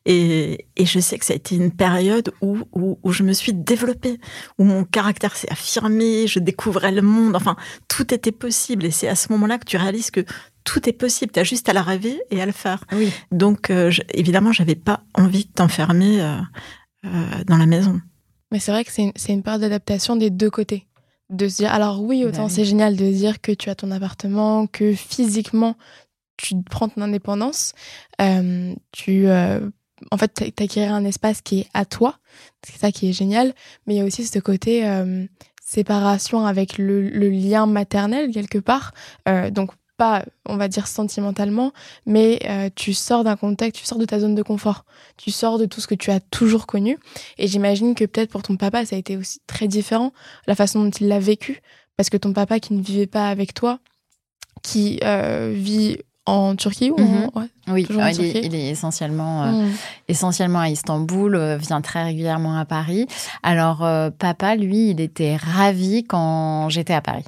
[0.05, 3.33] Et, et, je sais que ça a été une période où, où, où je me
[3.33, 4.19] suis développée,
[4.57, 7.55] où mon caractère s'est affirmé, je découvrais le monde, enfin,
[7.87, 8.85] tout était possible.
[8.85, 10.25] Et c'est à ce moment-là que tu réalises que
[10.63, 12.83] tout est possible, tu as juste à la rêver et à le faire.
[12.91, 13.11] Oui.
[13.31, 18.01] Donc, euh, je, évidemment, j'avais pas envie de t'enfermer euh, dans la maison.
[18.51, 20.87] Mais c'est vrai que c'est une, une période d'adaptation des deux côtés.
[21.29, 23.91] De se dire, alors oui, autant bah c'est génial de dire que tu as ton
[23.91, 25.75] appartement, que physiquement
[26.38, 27.73] tu prends ton indépendance,
[28.22, 29.59] euh, tu, euh,
[30.11, 32.19] en fait, t'acquérir un espace qui est à toi,
[32.64, 33.53] c'est ça qui est génial,
[33.85, 35.26] mais il y a aussi ce côté euh,
[35.61, 38.93] séparation avec le, le, lien maternel quelque part,
[39.51, 41.73] donc pas, on va dire sentimentalement,
[42.05, 44.85] mais tu sors d'un contexte, tu sors de ta zone de confort,
[45.18, 46.97] tu sors de tout ce que tu as toujours connu.
[47.39, 50.14] Et j'imagine que peut-être pour ton papa, ça a été aussi très différent,
[50.45, 51.61] la façon dont il l'a vécu,
[51.97, 53.80] parce que ton papa qui ne vivait pas avec toi,
[54.61, 54.99] qui
[55.53, 55.97] vit
[56.27, 57.29] en Turquie ou mhm.
[57.69, 59.71] Oui, il, est, essentiellement, euh, mhm.
[60.07, 63.07] essentiellement à Istanbul, euh, vient très régulièrement à Paris.
[63.43, 67.25] Alors, euh, papa, lui, il était ravi quand j'étais à Paris.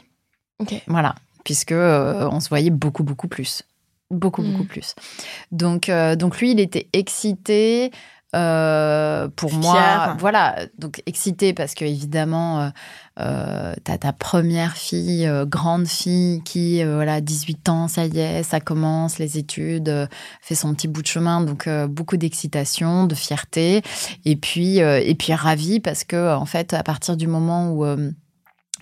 [0.60, 0.82] Ok.
[0.88, 3.64] Voilà, puisque on se voyait beaucoup, beaucoup plus.
[4.12, 4.68] Beaucoup, beaucoup mhm.
[4.68, 4.96] plus.
[5.52, 7.92] Donc, donc, lui, il était excité.
[8.32, 12.72] Pour moi, voilà, donc excitée parce que évidemment,
[13.20, 18.20] euh, euh t'as ta première fille, euh, grande fille qui, voilà, 18 ans, ça y
[18.20, 20.08] est, ça commence les études,
[20.42, 23.82] fait son petit bout de chemin, donc beaucoup d'excitation, de fierté,
[24.26, 27.86] et puis et puis ravie parce que en fait, à partir du moment où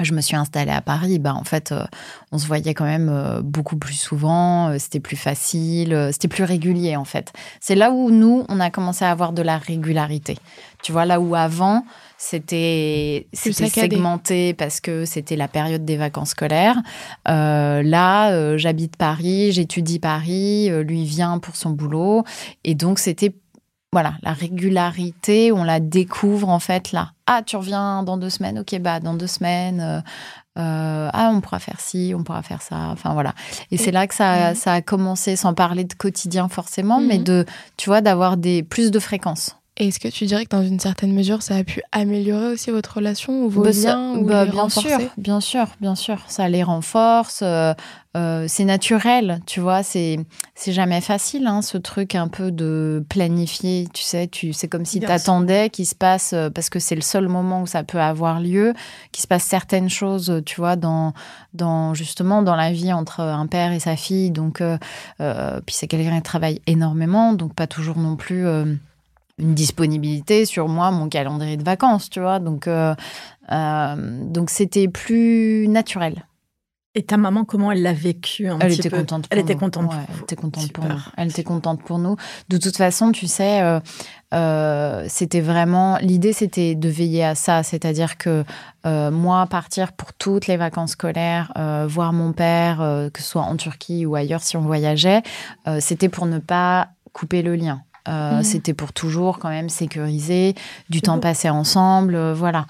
[0.03, 1.83] je me suis installée à Paris, bah en fait, euh,
[2.31, 6.43] on se voyait quand même euh, beaucoup plus souvent, euh, c'était plus facile, c'était plus
[6.43, 7.33] régulier en fait.
[7.59, 10.37] C'est là où nous, on a commencé à avoir de la régularité.
[10.83, 11.83] Tu vois, là où avant,
[12.17, 16.81] c'était segmenté parce que c'était la période des vacances scolaires.
[17.25, 22.23] là, j'habite Paris, j'étudie Paris, lui vient pour son boulot,
[22.63, 23.33] et donc c'était
[23.93, 27.13] voilà, la régularité, on la découvre en fait là.
[27.25, 29.99] Ah, tu reviens dans deux semaines, ok, bah dans deux semaines, euh,
[30.59, 33.33] euh, ah, on pourra faire ci, on pourra faire ça, enfin voilà.
[33.71, 37.23] Et, c'est là que ça, ça, a commencé, sans parler de quotidien forcément, mais mhm.
[37.23, 37.45] de,
[37.77, 39.55] tu vois, d'avoir des plus de fréquences.
[39.79, 42.71] Et est-ce que tu dirais que dans une certaine mesure, ça a pu améliorer aussi
[42.71, 46.17] votre relation ou vos bah, liens ou bah, Bien sûr, bien sûr, bien sûr.
[46.27, 47.41] Ça les renforce.
[47.43, 47.75] Euh,
[48.15, 49.83] euh, c'est naturel, tu vois.
[49.83, 50.17] C'est
[50.55, 53.87] c'est jamais facile, hein, ce truc un peu de planifier.
[53.93, 56.95] Tu sais, tu c'est comme si tu attendais qu'il se passe euh, parce que c'est
[56.95, 58.73] le seul moment où ça peut avoir lieu,
[59.11, 61.13] qu'il se passe certaines choses, tu vois, dans
[61.53, 64.31] dans justement dans la vie entre un père et sa fille.
[64.31, 64.63] Donc,
[65.19, 68.47] puis c'est quelqu'un qui travaille énormément, donc pas toujours non plus
[69.39, 72.39] une disponibilité sur moi, mon calendrier de vacances, tu vois.
[72.39, 72.95] Donc, euh,
[73.51, 76.25] euh, donc c'était plus naturel.
[76.95, 79.53] Et ta maman, comment elle l'a vécu un elle petit était peu contente Elle était
[79.53, 79.91] contente.
[79.93, 80.99] elle était contente pour nous.
[81.15, 82.15] Elle était contente pour nous.
[82.49, 83.61] De toute façon, tu sais,
[84.33, 88.43] euh, c'était vraiment l'idée, c'était de veiller à ça, c'est-à-dire que
[88.83, 91.51] moi partir pour toutes les vacances scolaires,
[91.87, 92.77] voir mon père,
[93.13, 95.21] que ce soit en Turquie ou ailleurs si on voyageait,
[95.79, 97.83] c'était pour ne pas couper le lien.
[98.07, 98.43] Euh, mhm.
[98.43, 100.55] C'était pour toujours quand même sécuriser,
[100.89, 102.65] du temps passé ensemble, euh, voilà.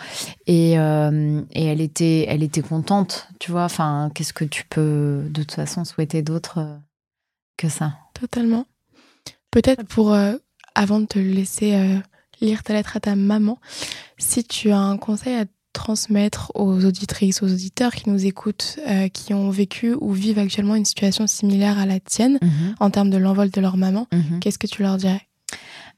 [0.46, 3.66] Et, euh, et, elle était, elle était contente, tu vois.
[3.66, 6.80] Enfin, qu'est-ce que tu peux de toute façon souhaiter d'autre
[7.58, 7.94] que ça?
[8.14, 8.66] Totalement.
[9.52, 10.16] Peut-être pour
[10.76, 12.00] avant de te laisser
[12.42, 13.60] lire ta lettre à ta maman,
[14.18, 15.46] si tu as un conseil à
[15.78, 18.80] transmettre aux auditrices, aux auditeurs qui nous écoutent,
[19.14, 22.76] qui ont vécu ou vivent actuellement une situation similaire à la tienne mhm.
[22.80, 24.40] en termes de l'envol de leur maman, mhm.
[24.40, 25.28] qu'est-ce que tu leur dirais?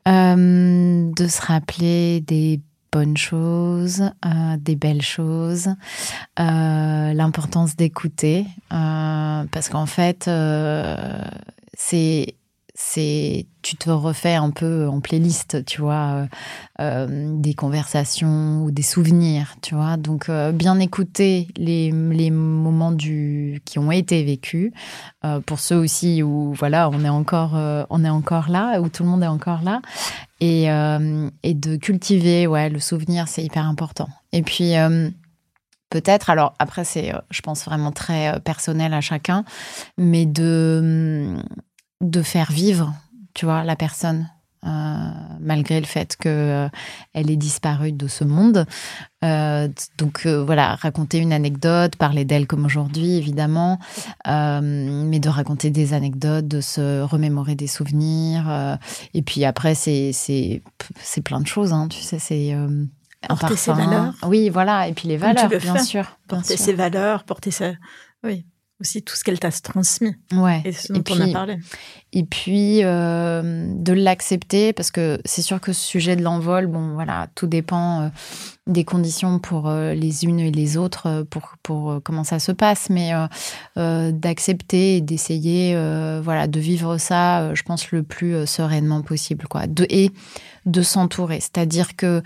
[0.08, 2.62] Euh, de se rappeler des
[2.92, 5.68] bonnes choses, euh, des belles choses,
[6.40, 10.30] euh, l'importance d'écouter, parce qu'en fait,
[11.78, 12.36] c'est
[12.82, 16.28] c'est tu te refais un peu en playlist, tu vois, euh,
[16.80, 19.98] euh, des conversations ou des souvenirs, tu vois.
[19.98, 24.72] Donc euh, bien écouter les, les, moments du qui ont été vécus
[25.46, 27.54] pour ceux aussi où voilà on est encore
[27.90, 29.82] on est encore là où tout le monde est encore là
[30.40, 30.66] et,
[31.44, 34.08] et de cultiver ouais le souvenir c'est hyper important.
[34.32, 34.74] Et puis
[35.90, 39.44] peut-être, alors après c'est, je pense vraiment très personnel à chacun,
[39.98, 41.36] mais de
[42.02, 42.94] de faire vivre,
[43.34, 44.30] tu vois, la personne.
[44.66, 45.10] Euh,
[45.40, 46.70] malgré le fait qu'elle euh,
[47.14, 48.66] elle ait disparu de ce monde.
[49.24, 53.80] Euh, donc voilà, raconter une anecdote, parler d'elle comme aujourd'hui, évidemment,
[54.26, 58.78] mais de raconter des anecdotes, de se remémorer des souvenirs.
[59.14, 62.54] et puis après, c'est c'est plein de choses, hein, tu sais, c'est
[63.30, 64.14] porter ses valeurs.
[64.28, 66.18] Oui, voilà, et puis les valeurs, bien sûr.
[66.28, 67.72] Porter ses valeurs, porter sa...
[68.26, 68.46] Oui.
[68.82, 70.16] Aussi tout ce qu'elle t'a transmis.
[70.34, 70.62] Ouais.
[70.66, 71.58] Et ce dont Et on a puis- parlé.
[72.14, 76.94] Et puis euh, de l'accepter parce que c'est sûr que ce sujet de l'envol, bon
[76.94, 78.10] voilà, tout dépend euh,
[78.66, 82.90] des conditions pour euh, les unes et les autres pour pour comment ça se passe,
[82.90, 83.12] mais
[83.76, 85.74] d'accepter et d'essayer
[86.24, 89.68] voilà de vivre ça, je pense le plus sereinement possible quoi.
[89.68, 90.12] De, et
[90.66, 92.22] de s'entourer, c'est-à-dire que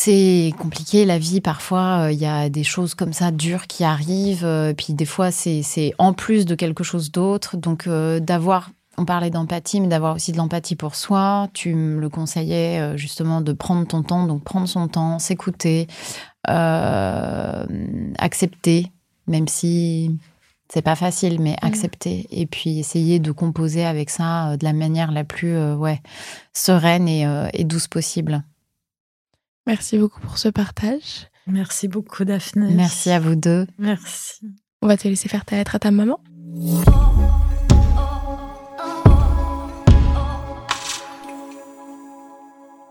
[0.00, 3.82] c'est compliqué la vie parfois euh, il y a des choses comme ça dures qui
[3.82, 7.56] arrivent euh, puis des fois c'est en plus de quelque chose d'autre.
[7.56, 11.48] Donc euh, d'avoir on parlait d'empathie mais d'avoir aussi de l'empathie pour soi.
[11.52, 14.28] Tu me le conseillais justement de prendre ton temps.
[14.28, 15.88] Donc prendre son temps s'écouter
[18.20, 18.92] accepter
[19.26, 20.16] même si
[20.68, 22.28] c'est pas facile mais accepter.
[22.30, 26.00] Et puis essayer de composer avec ça de la manière la plus ouais
[26.52, 28.44] sereine et, et douce possible
[29.68, 31.28] Merci beaucoup pour ce partage.
[31.46, 32.72] Merci beaucoup, Daphné.
[32.74, 33.66] Merci à vous deux.
[33.78, 34.40] Merci.
[34.80, 36.18] On va te laisser faire ta lettre à ta maman.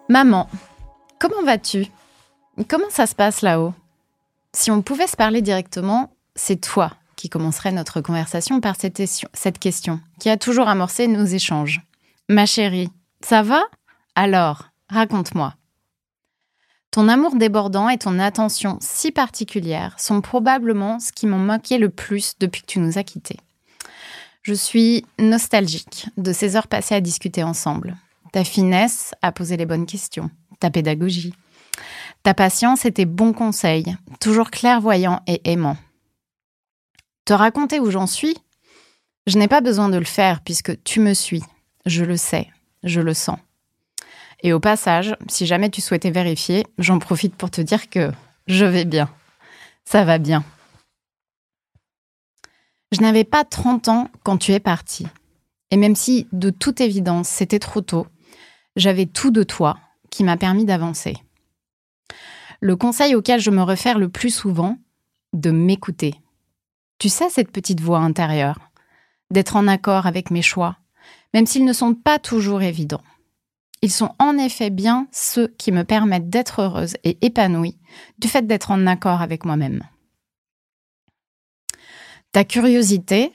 [0.09, 0.49] Maman,
[1.19, 1.87] comment vas-tu?
[2.67, 3.73] Comment ça se passe là-haut?
[4.53, 9.29] Si on pouvait se parler directement, c'est toi qui commencerais notre conversation par cette, question-
[9.33, 11.81] cette question qui a toujours amorcé nos échanges.
[12.29, 12.89] Ma chérie,
[13.21, 13.63] ça va?
[14.15, 15.53] Alors, raconte-moi.
[16.97, 21.89] Ton amour débordant et ton attention si particulière sont probablement ce qui m'ont manqué le
[21.89, 23.37] plus depuis que tu nous as quittés.
[24.41, 27.97] Je suis nostalgique de ces heures passées à discuter ensemble.
[28.31, 31.35] Ta finesse à poser les bonnes questions, ta pédagogie,
[32.23, 35.77] ta patience et tes bons conseils, toujours clairvoyants et aimants.
[37.25, 38.35] Te raconter où j'en suis
[39.27, 41.43] Je n'ai pas besoin de le faire puisque tu me suis.
[41.85, 42.49] Je le sais,
[42.81, 43.37] je le sens.
[44.43, 48.11] Et au passage, si jamais tu souhaitais vérifier, j'en profite pour te dire que
[48.47, 49.09] je vais bien.
[49.85, 50.43] Ça va bien.
[52.91, 55.07] Je n'avais pas 30 ans quand tu es parti.
[55.71, 58.07] Et même si, de toute évidence, c'était trop tôt,
[58.75, 59.77] j'avais tout de toi
[60.09, 61.17] qui m'a permis d'avancer.
[62.61, 64.77] Le conseil auquel je me réfère le plus souvent,
[65.33, 66.15] de m'écouter.
[66.99, 68.59] Tu sais, cette petite voix intérieure,
[69.29, 70.77] d'être en accord avec mes choix,
[71.33, 73.03] même s'ils ne sont pas toujours évidents.
[73.81, 77.77] Ils sont en effet bien ceux qui me permettent d'être heureuse et épanouie
[78.17, 79.83] du fait d'être en accord avec moi-même.
[82.31, 83.33] Ta curiosité,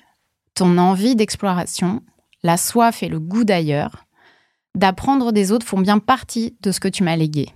[0.55, 2.03] ton envie d'exploration,
[2.43, 4.05] la soif et le goût d'ailleurs,
[4.75, 7.49] d'apprendre des autres font bien partie de ce que tu m'as légué.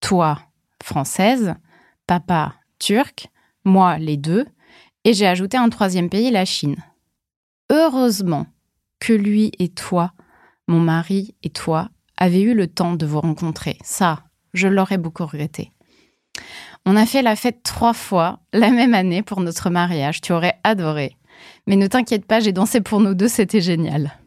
[0.00, 0.40] Toi,
[0.82, 1.54] française,
[2.06, 3.28] papa, turc,
[3.64, 4.46] moi, les deux,
[5.04, 6.76] et j'ai ajouté un troisième pays, la Chine.
[7.70, 8.46] Heureusement
[8.98, 10.12] que lui et toi,
[10.66, 11.88] mon mari et toi,
[12.20, 13.78] avez eu le temps de vous rencontrer.
[13.82, 14.22] Ça,
[14.54, 15.72] je l'aurais beaucoup regretté.
[16.86, 20.20] On a fait la fête trois fois la même année pour notre mariage.
[20.20, 21.16] Tu aurais adoré.
[21.66, 24.18] Mais ne t'inquiète pas, j'ai dansé pour nous deux, c'était génial.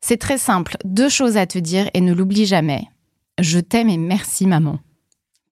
[0.00, 2.88] C'est très simple, deux choses à te dire et ne l'oublie jamais.
[3.40, 4.78] Je t'aime et merci maman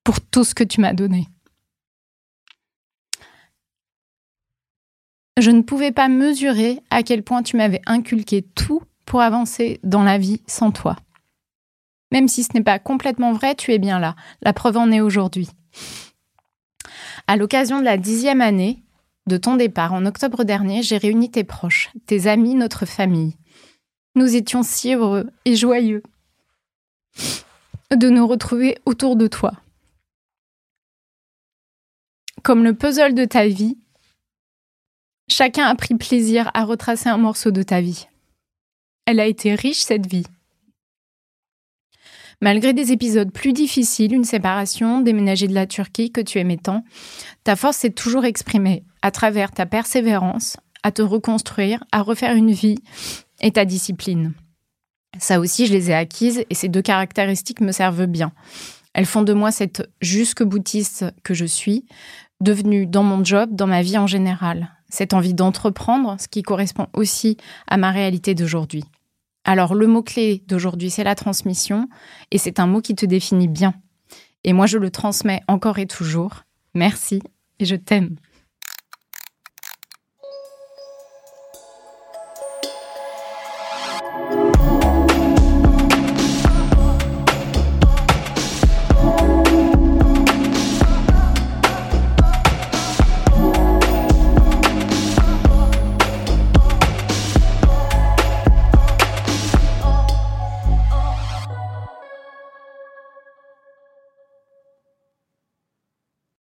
[0.04, 1.28] pour tout ce que tu m'as donné.
[5.40, 10.02] Je ne pouvais pas mesurer à quel point tu m'avais inculqué tout pour avancer dans
[10.02, 10.96] la vie sans toi.
[12.12, 14.14] Même si ce n'est pas complètement vrai, tu es bien là.
[14.42, 15.48] La preuve en est aujourd'hui.
[17.26, 18.82] À l'occasion de la dixième année
[19.26, 23.36] de ton départ en octobre dernier, j'ai réuni tes proches, tes amis, notre famille.
[24.14, 26.02] Nous étions si heureux et joyeux
[27.90, 29.52] de nous retrouver autour de toi.
[32.42, 33.78] Comme le puzzle de ta vie,
[35.28, 38.06] chacun a pris plaisir à retracer un morceau de ta vie.
[39.06, 40.26] Elle a été riche, cette vie.
[42.40, 46.84] Malgré des épisodes plus difficiles, une séparation, déménager de la Turquie que tu aimais tant,
[47.44, 52.52] ta force s'est toujours exprimée à travers ta persévérance, à te reconstruire, à refaire une
[52.52, 52.78] vie
[53.40, 54.32] et ta discipline.
[55.18, 58.32] Ça aussi, je les ai acquises et ces deux caractéristiques me servent bien.
[58.94, 61.84] Elles font de moi cette jusque-boutiste que je suis,
[62.40, 64.70] devenue dans mon job, dans ma vie en général.
[64.88, 67.36] Cette envie d'entreprendre, ce qui correspond aussi
[67.66, 68.84] à ma réalité d'aujourd'hui.
[69.44, 71.88] Alors, le mot-clé d'aujourd'hui, c'est la transmission,
[72.30, 73.74] et c'est un mot qui te définit bien.
[74.42, 76.44] Et moi, je le transmets encore et toujours.
[76.74, 77.22] Merci,
[77.58, 78.16] et je t'aime.